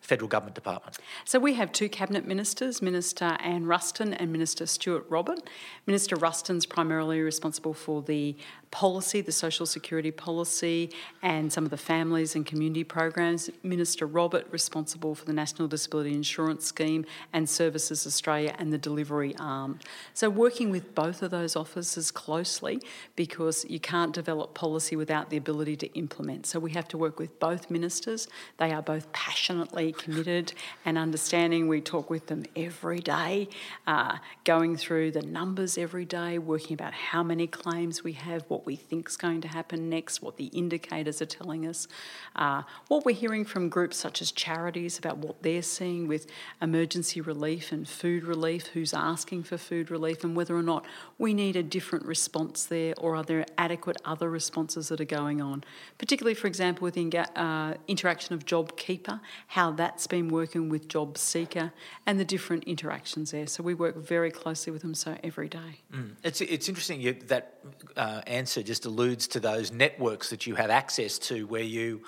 federal 0.00 0.28
government 0.28 0.54
department? 0.54 0.98
So 1.24 1.38
we 1.38 1.54
have 1.54 1.72
two 1.72 1.88
cabinet 1.88 2.26
ministers, 2.26 2.80
Minister 2.80 3.36
Anne 3.40 3.66
Ruston 3.66 4.14
and 4.14 4.32
Minister 4.32 4.66
Stuart 4.66 5.06
Robert. 5.08 5.40
Minister 5.86 6.16
Ruston's 6.16 6.66
primarily 6.66 7.20
responsible 7.20 7.74
for 7.74 8.02
the 8.02 8.36
policy, 8.70 9.20
the 9.20 9.32
social 9.32 9.66
security 9.66 10.10
policy, 10.10 10.90
and 11.22 11.52
some 11.52 11.64
of 11.64 11.70
the 11.70 11.76
families 11.76 12.34
and 12.34 12.44
community 12.44 12.84
programs. 12.84 13.50
Minister 13.62 14.06
Robert 14.06 14.46
responsible 14.50 15.14
for 15.14 15.24
the 15.24 15.32
National 15.32 15.68
Disability 15.68 16.12
Insurance 16.12 16.66
Scheme 16.66 17.04
and 17.32 17.48
Services 17.48 18.06
Australia 18.06 18.54
and 18.58 18.72
the 18.72 18.78
delivery 18.78 19.34
arm. 19.38 19.78
So 20.14 20.28
working 20.28 20.70
with 20.70 20.94
both 20.94 21.22
of 21.22 21.30
those 21.30 21.56
offices 21.56 22.10
closely 22.10 22.82
because 23.16 23.64
you 23.68 23.80
can't 23.80 24.12
develop 24.12 24.54
policy 24.54 24.96
without 24.96 25.30
the 25.30 25.36
ability 25.36 25.76
to 25.76 25.86
implement. 25.94 26.46
So 26.46 26.58
we 26.58 26.72
have 26.72 26.88
to 26.88 26.98
work 26.98 27.18
with 27.18 27.38
both 27.40 27.70
ministers. 27.70 28.28
They 28.58 28.72
are 28.72 28.82
both 28.82 29.10
passionately 29.12 29.87
committed 29.92 30.52
and 30.84 30.98
understanding. 30.98 31.68
We 31.68 31.80
talk 31.80 32.10
with 32.10 32.26
them 32.26 32.44
every 32.56 33.00
day, 33.00 33.48
uh, 33.86 34.18
going 34.44 34.76
through 34.76 35.12
the 35.12 35.22
numbers 35.22 35.78
every 35.78 36.04
day, 36.04 36.38
working 36.38 36.74
about 36.74 36.92
how 36.92 37.22
many 37.22 37.46
claims 37.46 38.04
we 38.04 38.12
have, 38.12 38.44
what 38.48 38.66
we 38.66 38.76
think 38.76 39.08
is 39.08 39.16
going 39.16 39.40
to 39.42 39.48
happen 39.48 39.88
next, 39.88 40.22
what 40.22 40.36
the 40.36 40.46
indicators 40.46 41.20
are 41.22 41.26
telling 41.26 41.66
us, 41.66 41.88
uh, 42.36 42.62
what 42.88 43.04
we're 43.04 43.14
hearing 43.14 43.44
from 43.44 43.68
groups 43.68 43.96
such 43.96 44.22
as 44.22 44.32
charities 44.32 44.98
about 44.98 45.18
what 45.18 45.42
they're 45.42 45.62
seeing 45.62 46.08
with 46.08 46.26
emergency 46.60 47.20
relief 47.20 47.72
and 47.72 47.88
food 47.88 48.24
relief, 48.24 48.68
who's 48.68 48.94
asking 48.94 49.42
for 49.42 49.58
food 49.58 49.90
relief, 49.90 50.24
and 50.24 50.36
whether 50.36 50.56
or 50.56 50.62
not 50.62 50.84
we 51.18 51.34
need 51.34 51.56
a 51.56 51.62
different 51.62 52.04
response 52.04 52.64
there 52.66 52.94
or 52.98 53.16
are 53.16 53.24
there 53.24 53.44
adequate 53.56 53.96
other 54.04 54.30
responses 54.30 54.88
that 54.88 55.00
are 55.00 55.04
going 55.04 55.40
on. 55.40 55.64
Particularly, 55.98 56.34
for 56.34 56.46
example, 56.46 56.84
with 56.84 56.94
the 56.94 57.40
uh, 57.40 57.74
interaction 57.86 58.34
of 58.34 58.44
JobKeeper, 58.44 59.20
how 59.48 59.70
that's 59.78 60.06
been 60.06 60.28
working 60.28 60.68
with 60.68 60.88
Job 60.88 61.16
Seeker, 61.16 61.72
and 62.04 62.20
the 62.20 62.24
different 62.24 62.64
interactions 62.64 63.30
there. 63.30 63.46
So 63.46 63.62
we 63.62 63.74
work 63.74 63.96
very 63.96 64.30
closely 64.30 64.72
with 64.72 64.82
them 64.82 64.94
so 64.94 65.16
every 65.24 65.48
day. 65.48 65.80
Mm. 65.94 66.16
It's, 66.22 66.40
it's 66.42 66.68
interesting 66.68 67.00
you, 67.00 67.14
that 67.28 67.60
uh, 67.96 68.20
answer 68.26 68.62
just 68.62 68.84
alludes 68.84 69.28
to 69.28 69.40
those 69.40 69.72
networks 69.72 70.30
that 70.30 70.46
you 70.46 70.56
have 70.56 70.68
access 70.68 71.18
to 71.20 71.46
where 71.46 71.62
you 71.62 72.02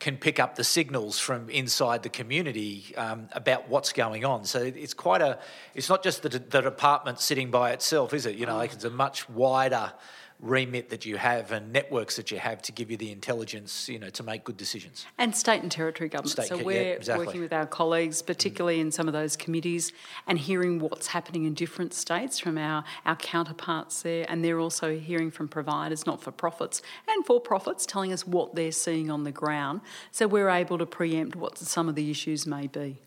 can 0.00 0.16
pick 0.16 0.40
up 0.40 0.56
the 0.56 0.64
signals 0.64 1.18
from 1.18 1.48
inside 1.48 2.02
the 2.02 2.10
community 2.10 2.92
um, 2.96 3.28
about 3.32 3.68
what's 3.68 3.92
going 3.92 4.24
on. 4.24 4.44
So 4.44 4.60
it's 4.60 4.94
quite 4.94 5.22
a, 5.22 5.38
it's 5.74 5.88
not 5.88 6.02
just 6.02 6.22
the, 6.22 6.28
the 6.28 6.60
department 6.60 7.20
sitting 7.20 7.50
by 7.50 7.70
itself, 7.70 8.12
is 8.12 8.26
it? 8.26 8.36
You 8.36 8.46
know, 8.46 8.56
like 8.56 8.72
it's 8.72 8.84
a 8.84 8.90
much 8.90 9.28
wider 9.30 9.92
remit 10.42 10.90
that 10.90 11.06
you 11.06 11.16
have 11.16 11.52
and 11.52 11.72
networks 11.72 12.16
that 12.16 12.32
you 12.32 12.38
have 12.38 12.60
to 12.60 12.72
give 12.72 12.90
you 12.90 12.96
the 12.96 13.12
intelligence, 13.12 13.88
you 13.88 13.98
know, 13.98 14.10
to 14.10 14.24
make 14.24 14.42
good 14.42 14.56
decisions. 14.56 15.06
And 15.16 15.34
state 15.34 15.62
and 15.62 15.70
territory 15.70 16.08
governments. 16.08 16.32
State, 16.32 16.48
so 16.48 16.62
we're 16.62 16.82
yeah, 16.82 16.88
exactly. 16.88 17.26
working 17.26 17.40
with 17.40 17.52
our 17.52 17.64
colleagues, 17.64 18.20
particularly 18.20 18.78
mm. 18.78 18.82
in 18.82 18.92
some 18.92 19.06
of 19.06 19.14
those 19.14 19.36
committees, 19.36 19.92
and 20.26 20.38
hearing 20.38 20.80
what's 20.80 21.06
happening 21.06 21.44
in 21.44 21.54
different 21.54 21.94
states 21.94 22.40
from 22.40 22.58
our, 22.58 22.82
our 23.06 23.16
counterparts 23.16 24.02
there. 24.02 24.26
And 24.28 24.44
they're 24.44 24.58
also 24.58 24.98
hearing 24.98 25.30
from 25.30 25.46
providers, 25.46 26.06
not 26.06 26.20
for 26.20 26.32
profits, 26.32 26.82
and 27.08 27.24
for 27.24 27.40
profits, 27.40 27.86
telling 27.86 28.12
us 28.12 28.26
what 28.26 28.56
they're 28.56 28.72
seeing 28.72 29.10
on 29.10 29.22
the 29.22 29.32
ground. 29.32 29.80
So 30.10 30.26
we're 30.26 30.50
able 30.50 30.76
to 30.78 30.86
preempt 30.86 31.36
what 31.36 31.56
some 31.56 31.88
of 31.88 31.94
the 31.94 32.10
issues 32.10 32.46
may 32.48 32.66
be. 32.66 32.98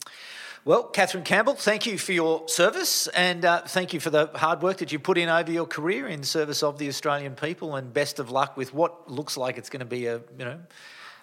Well, 0.68 0.90
Kathryn 0.92 1.24
Campbell, 1.24 1.54
thank 1.54 1.86
you 1.86 2.00
for 2.00 2.12
your 2.12 2.48
service 2.48 3.06
and 3.10 3.46
uh, 3.46 3.62
thank 3.68 3.94
you 3.94 4.00
for 4.00 4.10
the 4.10 4.32
hard 4.34 4.64
work 4.64 4.78
that 4.78 4.92
you 4.92 4.98
put 4.98 5.16
in 5.16 5.30
over 5.30 5.52
your 5.52 5.68
career 5.68 6.08
in 6.08 6.24
service 6.24 6.64
of 6.64 6.80
the 6.80 6.88
Australian 6.88 7.36
people. 7.36 7.76
And 7.76 7.94
best 7.94 8.18
of 8.18 8.32
luck 8.32 8.58
with 8.58 8.74
what 8.74 9.08
looks 9.08 9.38
like 9.38 9.60
it's 9.60 9.70
going 9.70 9.82
to 9.82 9.86
be 9.86 10.08
a 10.08 10.22
you 10.40 10.44
know 10.44 10.60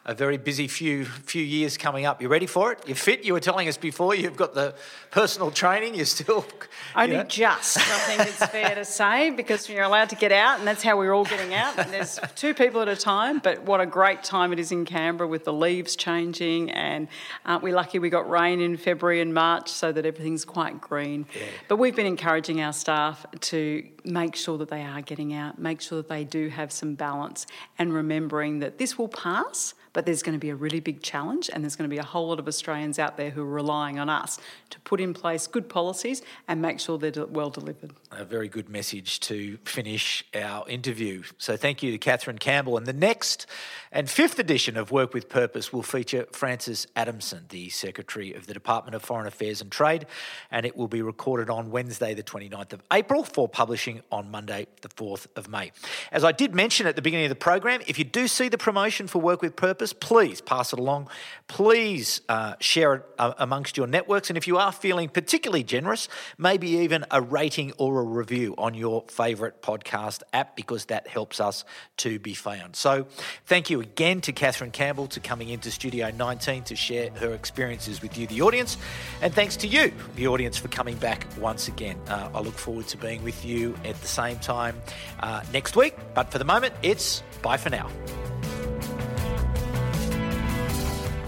a 0.05 0.15
very 0.15 0.37
busy 0.37 0.67
few 0.67 1.05
few 1.05 1.43
years 1.43 1.77
coming 1.77 2.07
up. 2.07 2.21
You 2.21 2.29
ready 2.29 2.47
for 2.47 2.73
it? 2.73 2.81
You're 2.87 2.97
fit. 2.97 3.25
You 3.25 3.35
were 3.35 3.41
telling 3.41 3.69
us 3.69 3.77
before 3.77 4.15
you've 4.17 4.37
got 4.37 4.53
the 4.55 4.75
personal 5.13 5.53
training. 5.53 5.95
You're 5.95 6.07
still 6.07 6.45
only 6.97 7.13
you 7.13 7.23
know. 7.23 7.29
just. 7.29 7.79
I 7.79 7.81
think 7.81 8.29
it's 8.29 8.45
fair 8.47 8.75
to 8.75 8.85
say 8.85 9.31
because 9.31 9.69
you're 9.69 9.85
allowed 9.85 10.09
to 10.09 10.17
get 10.17 10.33
out, 10.33 10.59
and 10.59 10.67
that's 10.67 10.83
how 10.83 10.99
we're 10.99 11.13
all 11.13 11.25
getting 11.25 11.55
out. 11.55 11.79
And 11.79 11.93
there's 11.93 12.19
two 12.35 12.53
people 12.53 12.81
at 12.81 12.89
a 12.89 12.97
time. 12.97 13.39
But 13.39 13.63
what 13.63 13.81
a 13.81 13.87
great 13.87 14.25
time 14.25 14.53
it 14.53 14.59
is 14.59 14.73
in 14.73 14.85
Canberra 14.85 15.29
with 15.29 15.45
the 15.45 15.53
leaves 15.53 15.95
changing, 15.95 16.71
and 16.71 17.07
aren't 17.47 17.63
we 17.63 17.73
lucky 17.73 18.01
we 18.01 18.11
got 18.11 18.29
rain 18.29 18.61
in 18.61 18.77
February 18.77 19.21
and 19.21 19.33
March 19.33 19.69
so 19.69 19.93
that 19.93 20.05
everything's 20.05 20.45
quite 20.45 20.81
green. 20.81 21.27
Yeah. 21.35 21.47
But 21.69 21.77
we've 21.77 21.95
been 21.95 22.07
encouraging 22.07 22.61
our 22.61 22.73
staff 22.73 23.25
to 23.41 23.87
make 24.05 24.35
sure 24.35 24.59
that 24.59 24.69
they 24.69 24.83
are 24.83 25.01
getting 25.01 25.33
out, 25.33 25.61
make 25.61 25.81
sure 25.81 25.99
that 25.99 26.09
they 26.09 26.25
do 26.25 26.49
have 26.49 26.73
some 26.73 26.97
balance, 26.97 27.47
and 27.79 27.93
remembering 27.95 28.59
that 28.59 28.79
this 28.79 28.99
will 28.99 29.09
pass 29.09 29.75
but 29.93 30.07
there's 30.07 30.23
going 30.23 30.35
to 30.35 30.39
be 30.39 30.51
a 30.51 30.55
really 30.55 30.81
big 30.81 31.03
challenge, 31.03 31.51
and 31.53 31.63
there's 31.63 31.77
going 31.77 31.89
to 31.89 31.95
be 31.95 31.99
a 31.99 32.05
whole 32.05 32.29
lot 32.29 32.39
of 32.39 32.49
Australians 32.49 32.99
out 32.99 33.17
there 33.17 33.31
who 33.31 33.43
are 33.43 33.47
relying 33.47 33.99
on 33.99 34.09
us 34.09 34.39
to 34.71 34.81
put 34.81 35.01
in 35.01 35.13
place 35.13 35.47
good 35.47 35.69
policies 35.69 36.23
and 36.49 36.63
make 36.63 36.81
sure 36.81 36.99
they're 36.99 37.27
well 37.27 37.51
delivered. 37.51 37.93
A 38.11 38.25
very 38.25 38.49
good 38.49 38.69
message 38.69 39.21
to 39.21 39.59
finish 39.65 40.25
our 40.35 40.69
interview. 40.69 41.23
So 41.39 41.57
thank 41.57 41.83
you 41.83 41.97
to 41.97 41.99
Kathryn 41.99 42.39
Campbell. 42.39 42.77
And 42.77 42.87
the 42.87 42.93
next 42.93 43.47
and 43.91 44.09
fifth 44.09 44.39
edition 44.39 44.77
of 44.77 44.91
Work 44.91 45.13
with 45.13 45.29
Purpose 45.29 45.73
will 45.73 45.83
feature 45.83 46.27
Frances 46.33 46.87
Adamson, 46.97 47.45
the 47.51 47.69
Secretary 47.69 48.33
of 48.33 48.47
the 48.47 48.55
Department 48.55 48.95
of 48.95 49.03
Foreign 49.03 49.27
Affairs 49.27 49.61
and 49.61 49.71
Trade, 49.71 50.07
and 50.51 50.65
it 50.65 50.77
will 50.77 50.89
be 50.89 51.03
recorded 51.03 51.51
on 51.51 51.71
Wednesday, 51.71 52.15
the 52.15 52.23
29th 52.23 52.73
of 52.73 52.83
April, 52.93 53.25
for 53.25 53.49
publishing 53.49 54.01
on 54.11 54.31
Monday, 54.31 54.67
the 54.81 54.89
4th 54.89 55.27
of 55.37 55.49
May. 55.49 55.73
As 56.11 56.25
I 56.25 56.33
did 56.33 56.55
mention 56.55 56.87
at 56.87 56.97
the 56.97 57.03
beginning 57.03 57.27
of 57.27 57.31
the 57.31 57.35
program, 57.35 57.81
if 57.87 57.99
you 57.99 58.05
do 58.05 58.29
see 58.29 58.49
the 58.49 58.59
promotion 58.59 59.07
for 59.07 59.21
Work 59.21 59.43
with 59.43 59.57
Purpose, 59.57 59.82
please 59.91 60.43
pass 60.43 60.75
it 60.75 60.79
along. 60.79 61.09
Please 61.49 62.21
uh, 62.29 62.57
share 62.61 62.95
it 62.95 63.03
uh, 63.19 63.33
amongst 63.39 63.79
your 63.79 63.87
networks. 63.87 64.29
And 64.29 64.37
if 64.37 64.47
you 64.47 64.59
are 64.59 64.71
feeling 64.71 65.09
particularly 65.09 65.65
generous, 65.65 66.09
maybe 66.37 66.69
even 66.69 67.07
a 67.11 67.23
rating 67.23 67.73
or 67.79 68.01
a 68.01 68.05
review 68.05 68.55
on 68.59 68.75
your 68.75 69.05
favourite 69.09 69.63
podcast 69.63 70.23
app 70.35 70.57
because 70.57 70.85
that 70.87 71.09
helps 71.09 71.41
us 71.41 71.65
to 71.99 72.19
be 72.19 72.35
found. 72.35 72.77
So 72.77 73.07
thank 73.47 73.71
you 73.71 73.81
again 73.81 74.21
to 74.23 74.33
Kathryn 74.33 74.73
Campbell 74.73 75.07
to 75.09 75.21
coming 75.21 75.49
into 75.49 75.71
Studio 75.71 76.11
19 76.11 76.65
to 76.65 76.77
share 76.77 77.11
her 77.13 77.33
experiences 77.33 78.03
with 78.03 78.19
you, 78.19 78.27
the 78.27 78.43
audience. 78.43 78.77
And 79.23 79.33
thanks 79.33 79.57
to 79.57 79.67
you, 79.67 79.93
the 80.17 80.27
audience, 80.27 80.59
for 80.59 80.69
coming 80.69 80.97
back 80.97 81.27
once 81.41 81.69
again. 81.69 81.99
Uh, 82.09 82.29
I 82.35 82.41
look 82.41 82.59
forward 82.59 82.89
to 82.89 82.99
being 82.99 83.25
with 83.25 83.45
you 83.45 83.75
at 83.85 83.99
the 84.01 84.09
same 84.09 84.39
time 84.39 84.77
uh, 85.21 85.43
next 85.53 85.77
week. 85.77 85.97
But 86.15 86.31
for 86.31 86.39
the 86.39 86.45
moment, 86.45 86.75
it's 86.83 87.23
bye 87.41 87.57
for 87.57 87.71
now. 87.71 87.89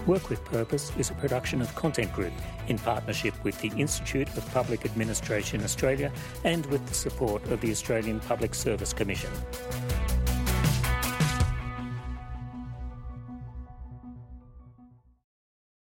Work 0.07 0.29
with 0.29 0.45
Purpose 0.45 0.93
is 0.99 1.09
a 1.09 1.15
production 1.15 1.63
of 1.63 1.75
Content 1.75 2.13
Group 2.13 2.35
in 2.69 2.79
partnership 2.79 3.33
with 3.43 3.59
the 3.63 3.69
Institute 3.69 4.29
of 4.37 4.47
Public 4.53 4.85
Administration 4.85 5.63
Australia 5.65 6.13
and 6.45 6.67
with 6.67 6.87
the 6.87 6.95
support 6.95 7.43
of 7.45 7.63
the 7.63 7.71
Australian 7.71 8.21
Public 8.21 8.55
Service 8.55 8.93
Commission. 8.93 9.31